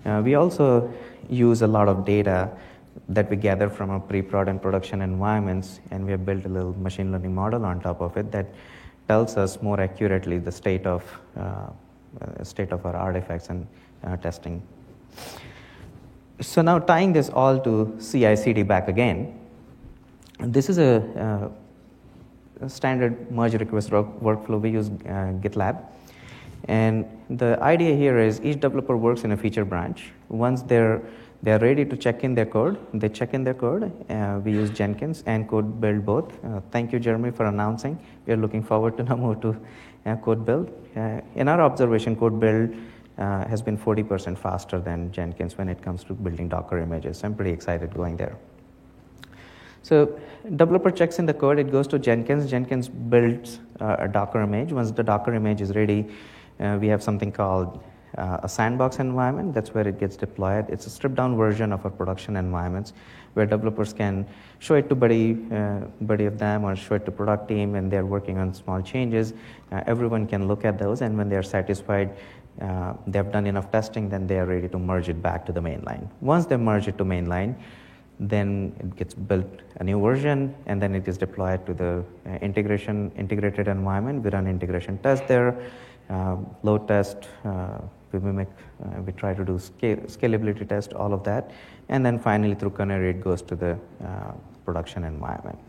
[0.05, 0.91] Uh, we also
[1.29, 2.49] use a lot of data
[3.09, 6.73] that we gather from our pre-prod and production environments, and we have built a little
[6.79, 8.47] machine learning model on top of it that
[9.07, 11.03] tells us more accurately the state of
[11.37, 11.69] uh,
[12.21, 13.67] uh, state of our artifacts and
[14.03, 14.61] uh, testing.
[16.41, 19.39] So now tying this all to CI/CD back again,
[20.39, 24.59] this is a, uh, a standard merge request workflow.
[24.59, 25.83] We use uh, GitLab.
[26.67, 30.11] And the idea here is each developer works in a feature branch.
[30.29, 31.01] Once they're
[31.41, 32.77] they're ready to check in their code.
[32.93, 33.83] They check in their code.
[34.09, 36.33] Uh, we use Jenkins and Code Build both.
[36.43, 37.97] Uh, thank you, Jeremy, for announcing.
[38.25, 39.55] We are looking forward to now move to
[40.05, 40.69] uh, Code Build.
[40.97, 42.75] Uh, in our observation, Code Build
[43.17, 47.23] uh, has been 40% faster than Jenkins when it comes to building Docker images.
[47.23, 48.35] I'm pretty excited going there.
[49.81, 50.19] So
[50.57, 51.57] developer checks in the code.
[51.57, 52.49] It goes to Jenkins.
[52.49, 54.73] Jenkins builds uh, a Docker image.
[54.73, 56.05] Once the Docker image is ready,
[56.59, 57.83] we have something called
[58.17, 59.53] uh, a sandbox environment.
[59.53, 60.69] That's where it gets deployed.
[60.69, 62.93] It's a stripped down version of our production environments
[63.33, 64.25] where developers can
[64.59, 67.91] show it to buddy, uh, buddy of them or show it to product team and
[67.91, 69.33] they're working on small changes.
[69.71, 72.17] Uh, everyone can look at those and when they're satisfied,
[72.61, 75.61] uh, they've done enough testing, then they are ready to merge it back to the
[75.61, 76.09] mainline.
[76.21, 77.55] Once they merge it to mainline,
[78.19, 79.47] then it gets built
[79.77, 84.23] a new version and then it is deployed to the uh, integration integrated environment.
[84.23, 85.55] We run integration test there,
[86.09, 87.27] uh, load test,
[88.11, 88.47] we mimic,
[88.83, 91.51] uh, we try to do scale, scalability test, all of that.
[91.89, 94.31] And then finally through Canary, it goes to the uh,
[94.65, 95.59] production environment.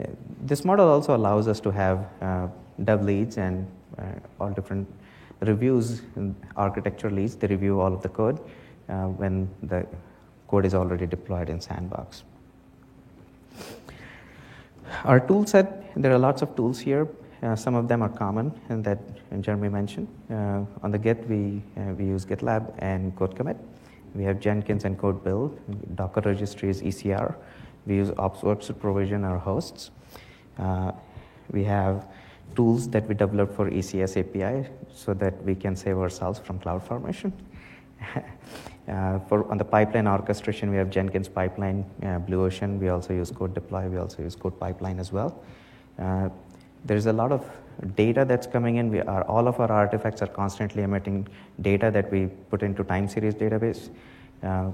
[0.00, 0.06] Uh,
[0.42, 2.48] this model also allows us to have uh,
[2.84, 3.66] dev leads and
[3.98, 4.04] uh,
[4.40, 4.88] all different
[5.40, 6.02] reviews,
[6.56, 7.36] architecture leads.
[7.36, 8.40] They review all of the code
[8.88, 9.86] uh, when the
[10.48, 12.24] code is already deployed in Sandbox.
[15.04, 17.06] Our tool set, there are lots of tools here.
[17.42, 18.98] Uh, some of them are common and that
[19.40, 20.08] Jeremy mentioned.
[20.30, 23.56] Uh, on the Git, we, uh, we use GitLab and Code Commit.
[24.14, 25.58] We have Jenkins and Code Build,
[25.94, 27.36] Docker registries, ECR.
[27.86, 29.90] We use OpsWorks to provision our hosts.
[30.58, 30.92] Uh,
[31.52, 32.08] we have
[32.56, 36.82] tools that we develop for ECS API so that we can save ourselves from cloud
[36.82, 37.32] formation.
[38.88, 42.80] uh, for on the pipeline orchestration, we have Jenkins pipeline, uh, Blue Ocean.
[42.80, 43.88] We also use Code Deploy.
[43.88, 45.40] We also use Code Pipeline as well.
[46.84, 47.44] There's a lot of
[47.96, 48.90] data that's coming in.
[48.90, 51.28] We are, all of our artifacts are constantly emitting
[51.60, 53.90] data that we put into time series database.
[54.42, 54.70] Uh,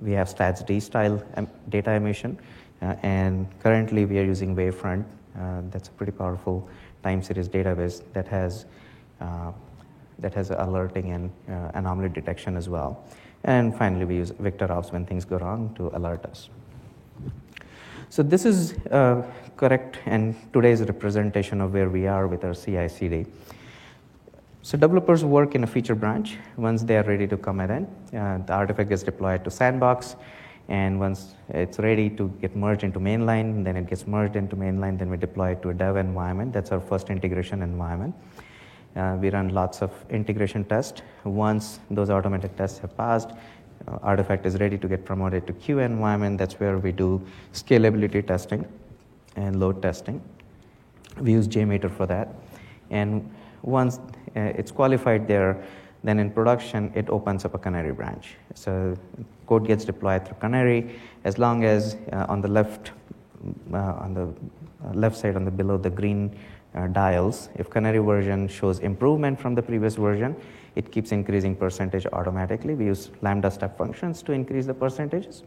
[0.00, 1.22] we have statsd style
[1.68, 2.38] data emission,
[2.82, 5.04] uh, and currently we are using Wavefront.
[5.38, 6.68] Uh, that's a pretty powerful
[7.02, 8.66] time series database that has
[9.20, 9.52] uh,
[10.18, 13.04] that has alerting and uh, anomaly detection as well.
[13.44, 16.48] And finally, we use VictorOps when things go wrong to alert us.
[18.08, 19.22] So this is uh,
[19.56, 23.26] correct and today's representation of where we are with our CI/CD.
[24.62, 26.36] So developers work in a feature branch.
[26.56, 27.84] Once they are ready to commit in,
[28.16, 30.16] uh, the artifact gets deployed to Sandbox,
[30.68, 34.98] and once it's ready to get merged into mainline, then it gets merged into mainline.
[34.98, 36.52] Then we deploy it to a dev environment.
[36.52, 38.14] That's our first integration environment.
[38.96, 41.02] Uh, we run lots of integration tests.
[41.24, 43.30] Once those automated tests have passed,
[44.02, 46.38] artifact is ready to get promoted to Q environment.
[46.38, 48.66] That's where we do scalability testing
[49.36, 50.20] and load testing.
[51.20, 52.28] We use JMeter for that.
[52.90, 53.30] And
[53.62, 53.98] once
[54.36, 55.62] uh, it's qualified there,
[56.04, 58.34] then in production, it opens up a Canary branch.
[58.54, 58.96] So
[59.46, 62.92] code gets deployed through Canary as long as uh, on the left,
[63.72, 64.22] uh, on the
[64.84, 66.36] uh, left side, on the below the green
[66.74, 70.36] uh, dials, if Canary version shows improvement from the previous version,
[70.76, 72.74] it keeps increasing percentage automatically.
[72.74, 75.42] We use lambda step functions to increase the percentages.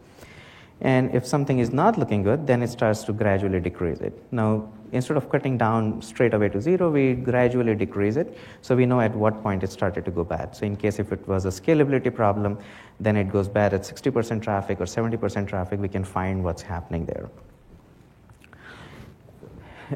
[0.82, 4.14] And if something is not looking good, then it starts to gradually decrease it.
[4.32, 8.36] Now, instead of cutting down straight away to zero, we gradually decrease it.
[8.62, 10.56] So we know at what point it started to go bad.
[10.56, 12.58] So in case if it was a scalability problem,
[12.98, 17.04] then it goes bad at 60% traffic or 70% traffic, we can find what's happening
[17.04, 17.28] there.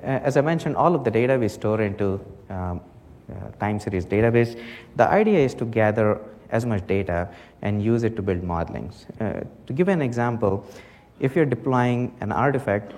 [0.02, 2.20] As I mentioned, all of the data we store into
[2.50, 2.80] um,
[3.58, 4.60] time series database.
[4.96, 6.20] The idea is to gather
[6.50, 7.28] as much data
[7.62, 9.06] and use it to build modelings.
[9.20, 10.64] Uh, to give an example,
[11.20, 12.92] if you're deploying an artifact,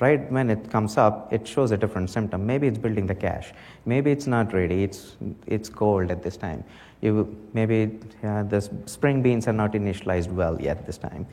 [0.00, 2.46] right when it comes up, it shows a different symptom.
[2.46, 3.52] Maybe it's building the cache.
[3.86, 4.82] Maybe it's not ready.
[4.84, 6.64] It's, it's cold at this time.
[7.00, 11.26] You, maybe uh, the spring beans are not initialized well yet this time.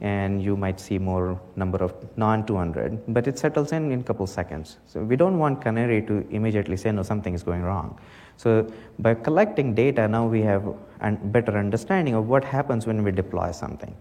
[0.00, 4.26] And you might see more number of non-200, but it settles in in a couple
[4.26, 4.78] seconds.
[4.86, 7.98] So we don't want Canary to immediately say, no, something is going wrong.
[8.36, 10.66] So by collecting data, now we have
[11.00, 13.94] a better understanding of what happens when we deploy something.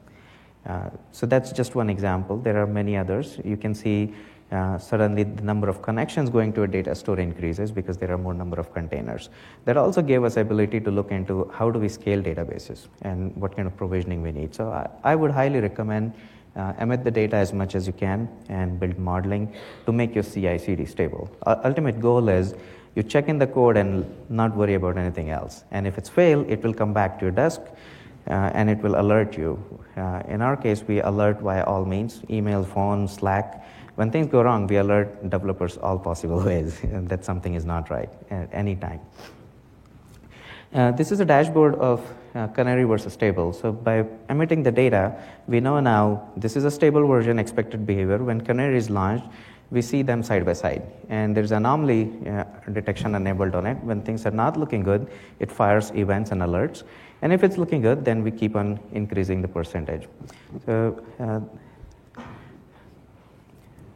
[0.66, 2.38] Uh, so that's just one example.
[2.38, 3.40] There are many others.
[3.44, 4.14] You can see
[4.52, 8.18] uh, suddenly the number of connections going to a data store increases because there are
[8.18, 9.30] more number of containers.
[9.66, 13.56] That also gave us ability to look into how do we scale databases and what
[13.56, 14.56] kind of provisioning we need.
[14.56, 16.14] So I, I would highly recommend
[16.56, 19.54] uh, emit the data as much as you can and build modeling
[19.86, 21.30] to make your CI/CD stable.
[21.46, 22.56] Uh, ultimate goal is
[22.96, 25.64] you check in the code and not worry about anything else.
[25.70, 27.62] And if it's failed, it will come back to your desk.
[28.28, 29.58] Uh, and it will alert you.
[29.98, 33.66] Uh, in our case, we alert via all means email, phone, Slack,
[34.00, 38.10] when things go wrong, we alert developers all possible ways that something is not right
[38.32, 39.02] at any time.
[40.74, 42.00] Uh, this is a dashboard of
[42.34, 43.52] uh, Canary versus stable.
[43.52, 48.20] So by emitting the data, we know now this is a stable version expected behavior.
[48.20, 49.26] When Canary is launched,
[49.70, 50.84] we see them side by side.
[51.10, 53.84] And there's anomaly uh, detection enabled on it.
[53.84, 56.84] When things are not looking good, it fires events and alerts.
[57.22, 60.08] And if it's looking good, then we keep on increasing the percentage.
[60.66, 61.42] So uh,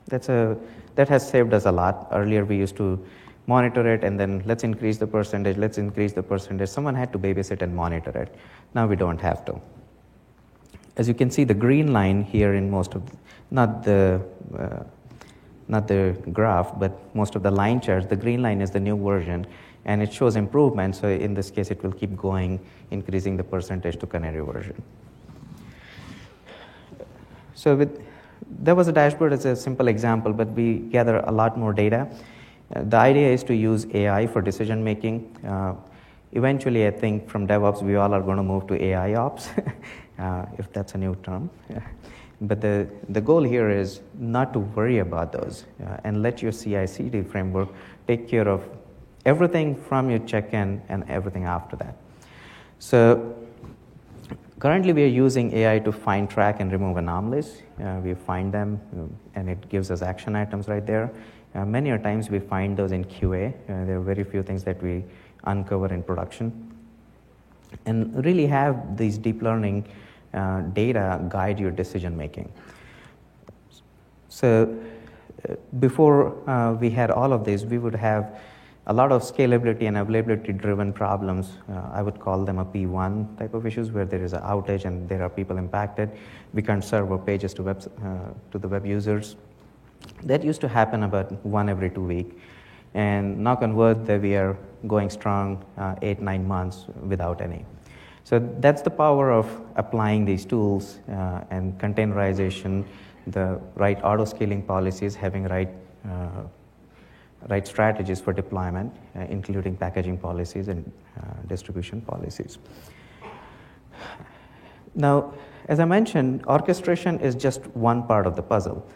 [0.07, 0.57] that's a,
[0.95, 2.07] that has saved us a lot.
[2.11, 3.03] Earlier, we used to
[3.47, 6.69] monitor it and then let's increase the percentage, let's increase the percentage.
[6.69, 8.33] Someone had to babysit and monitor it.
[8.73, 9.59] Now we don't have to.
[10.95, 13.03] As you can see, the green line here in most of,
[13.51, 14.21] not the,
[14.57, 14.83] uh,
[15.67, 18.95] not the graph, but most of the line charts, the green line is the new
[18.95, 19.45] version
[19.85, 20.95] and it shows improvement.
[20.95, 22.59] So in this case, it will keep going,
[22.91, 24.81] increasing the percentage to Canary version.
[27.55, 28.01] So with
[28.49, 32.07] there was a dashboard as a simple example, but we gather a lot more data.
[32.75, 35.35] Uh, the idea is to use AI for decision making.
[35.45, 35.73] Uh,
[36.31, 39.49] eventually, I think from DevOps, we all are going to move to AI ops,
[40.19, 41.49] uh, if that's a new term.
[42.41, 46.51] but the, the goal here is not to worry about those uh, and let your
[46.51, 47.69] CI CD framework
[48.07, 48.67] take care of
[49.25, 51.95] everything from your check in and everything after that.
[52.79, 53.35] So,
[54.63, 57.63] Currently, we are using AI to find, track, and remove anomalies.
[57.83, 61.11] Uh, we find them, uh, and it gives us action items right there.
[61.53, 63.49] Uh, many a times we find those in QA.
[63.49, 65.03] Uh, there are very few things that we
[65.43, 66.73] uncover in production.
[67.85, 69.85] And really have these deep learning
[70.33, 72.49] uh, data guide your decision making.
[74.29, 74.73] So,
[75.49, 78.39] uh, before we had all of this, we would have
[78.87, 81.53] a lot of scalability and availability driven problems.
[81.69, 84.83] Uh, I would call them a P1 type of issues where there is an outage
[84.85, 86.11] and there are people impacted.
[86.53, 89.37] We can't serve our pages to, web, uh, to the web users.
[90.23, 92.37] That used to happen about one every two week.
[92.93, 97.65] And knock on wood that we are going strong uh, eight, nine months without any.
[98.25, 102.85] So that's the power of applying these tools uh, and containerization,
[103.27, 105.69] the right auto scaling policies, having right
[106.05, 106.43] uh,
[107.49, 112.57] right strategies for deployment, uh, including packaging policies and uh, distribution policies.
[114.95, 115.33] Now,
[115.67, 118.87] as I mentioned, orchestration is just one part of the puzzle.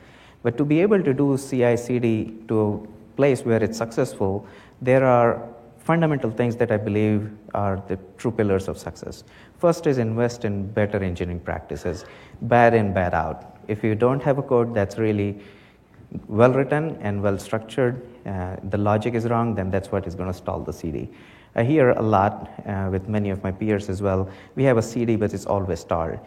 [0.43, 4.45] But to be able to do CI CD to a place where it's successful,
[4.81, 5.41] there are
[5.79, 9.23] fundamental things that I believe are the true pillars of success.
[9.57, 12.05] First is invest in better engineering practices,
[12.43, 13.57] bad in, bad out.
[13.67, 15.39] If you don't have a code that's really
[16.27, 18.05] well written and well structured,
[18.63, 21.09] the logic is wrong, then that's what is going to stall the CD.
[21.55, 24.29] I hear a lot uh, with many of my peers as well.
[24.55, 26.19] We have a CD, but it's always stalled.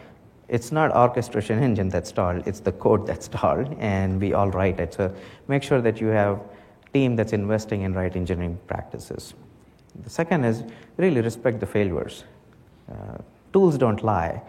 [0.49, 4.79] It's not orchestration engine that's stalled, it's the code that's stalled, and we all write
[4.79, 4.93] it.
[4.93, 5.13] So
[5.47, 6.41] make sure that you have
[6.93, 9.33] team that's investing in right engineering practices.
[10.03, 10.63] The second is
[10.97, 12.25] really respect the failures.
[12.91, 13.17] Uh,
[13.53, 14.41] tools don't lie.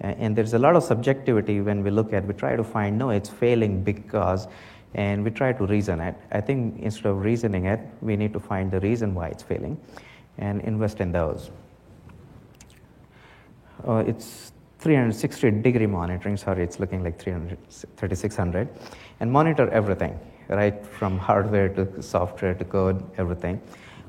[0.00, 3.10] And there's a lot of subjectivity when we look at, we try to find, no,
[3.10, 4.46] it's failing because,
[4.96, 6.16] and we try to reason it.
[6.32, 9.78] I think instead of reasoning it, we need to find the reason why it's failing
[10.38, 11.50] and invest in those.
[13.86, 17.58] Uh, it's 360 degree monitoring, sorry, it's looking like 300,
[17.96, 18.68] 3600,
[19.20, 20.18] and monitor everything,
[20.48, 23.60] right, from hardware to software to code, everything.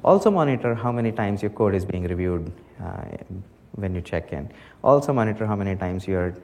[0.03, 2.51] Also monitor how many times your code is being reviewed.
[2.81, 3.03] Uh,
[3.77, 4.49] when you check in.
[4.83, 6.35] Also monitor how many times you're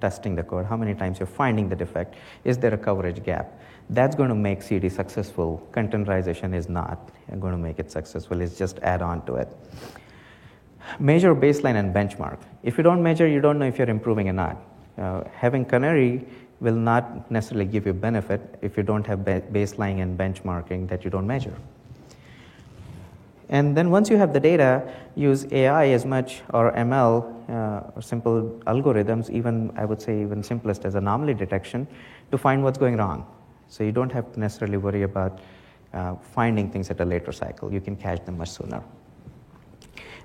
[0.00, 2.14] testing the code, how many times you're finding the defect.
[2.44, 3.58] Is there a coverage gap?
[3.90, 5.66] That's going to make CD successful.
[5.72, 8.40] Containerization is not going to make it successful.
[8.40, 9.48] It's just add on to it.
[10.98, 12.38] Measure baseline and benchmark.
[12.62, 14.56] If you don't measure, you don't know if you're improving or not.
[14.96, 16.24] Uh, having Canary
[16.60, 21.04] will not necessarily give you benefit if you don't have ba- baseline and benchmarking that
[21.04, 21.54] you don't measure.
[23.48, 28.02] And then once you have the data, use AI as much or ML uh, or
[28.02, 31.86] simple algorithms, even I would say even simplest as anomaly detection,
[32.30, 33.26] to find what's going wrong.
[33.68, 35.40] So you don't have to necessarily worry about
[35.92, 37.72] uh, finding things at a later cycle.
[37.72, 38.82] You can catch them much sooner.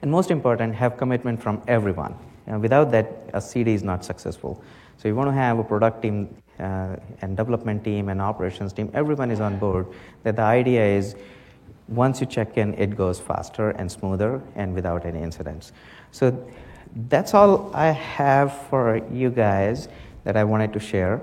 [0.02, 2.16] And most important, have commitment from everyone.
[2.52, 4.64] Uh, without that, a CD is not successful.
[4.98, 8.92] So you want to have a product team uh, and development team and operations team,
[8.94, 9.88] everyone is on board.
[10.24, 11.16] That the idea is
[11.88, 15.72] once you check in, it goes faster and smoother and without any incidents.
[16.12, 16.38] So
[17.08, 19.88] that's all I have for you guys
[20.24, 21.22] that I wanted to share.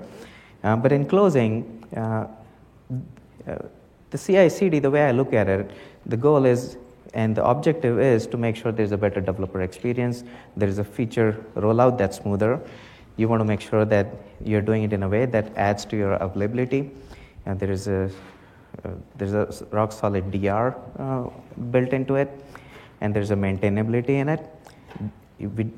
[0.65, 1.76] Uh, but in closing,
[4.11, 5.71] the CI CD, the way I look at it,
[6.07, 6.77] the goal is
[7.15, 10.23] and the objective is to make sure there's a better developer experience,
[10.55, 12.61] there is a feature rollout that's smoother.
[13.17, 14.07] You want to make sure that
[14.45, 16.91] you're doing it in a way that adds to your availability.
[17.47, 18.11] And there is a
[18.85, 21.31] uh, there's a rock solid DR uh,
[21.71, 22.31] built into it,
[23.01, 24.41] and there's a maintainability in it.
[25.39, 25.73] You,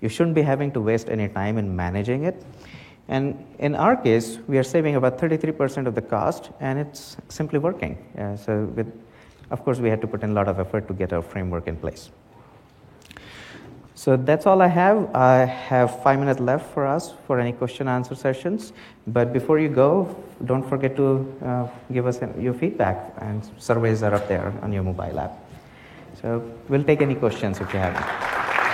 [0.00, 2.44] you shouldn't be having to waste any time in managing it.
[3.08, 7.58] And in our case, we are saving about 33% of the cost, and it's simply
[7.58, 7.96] working.
[8.18, 8.92] Uh, so with
[9.50, 11.68] of course, we had to put in a lot of effort to get our framework
[11.68, 12.10] in place.
[13.94, 15.14] So that's all I have.
[15.14, 18.72] I have five minutes left for us for any question answer sessions.
[19.06, 24.14] But before you go, don't forget to uh, give us your feedback, and surveys are
[24.14, 25.38] up there on your mobile app.
[26.20, 28.65] So we'll take any questions if you have.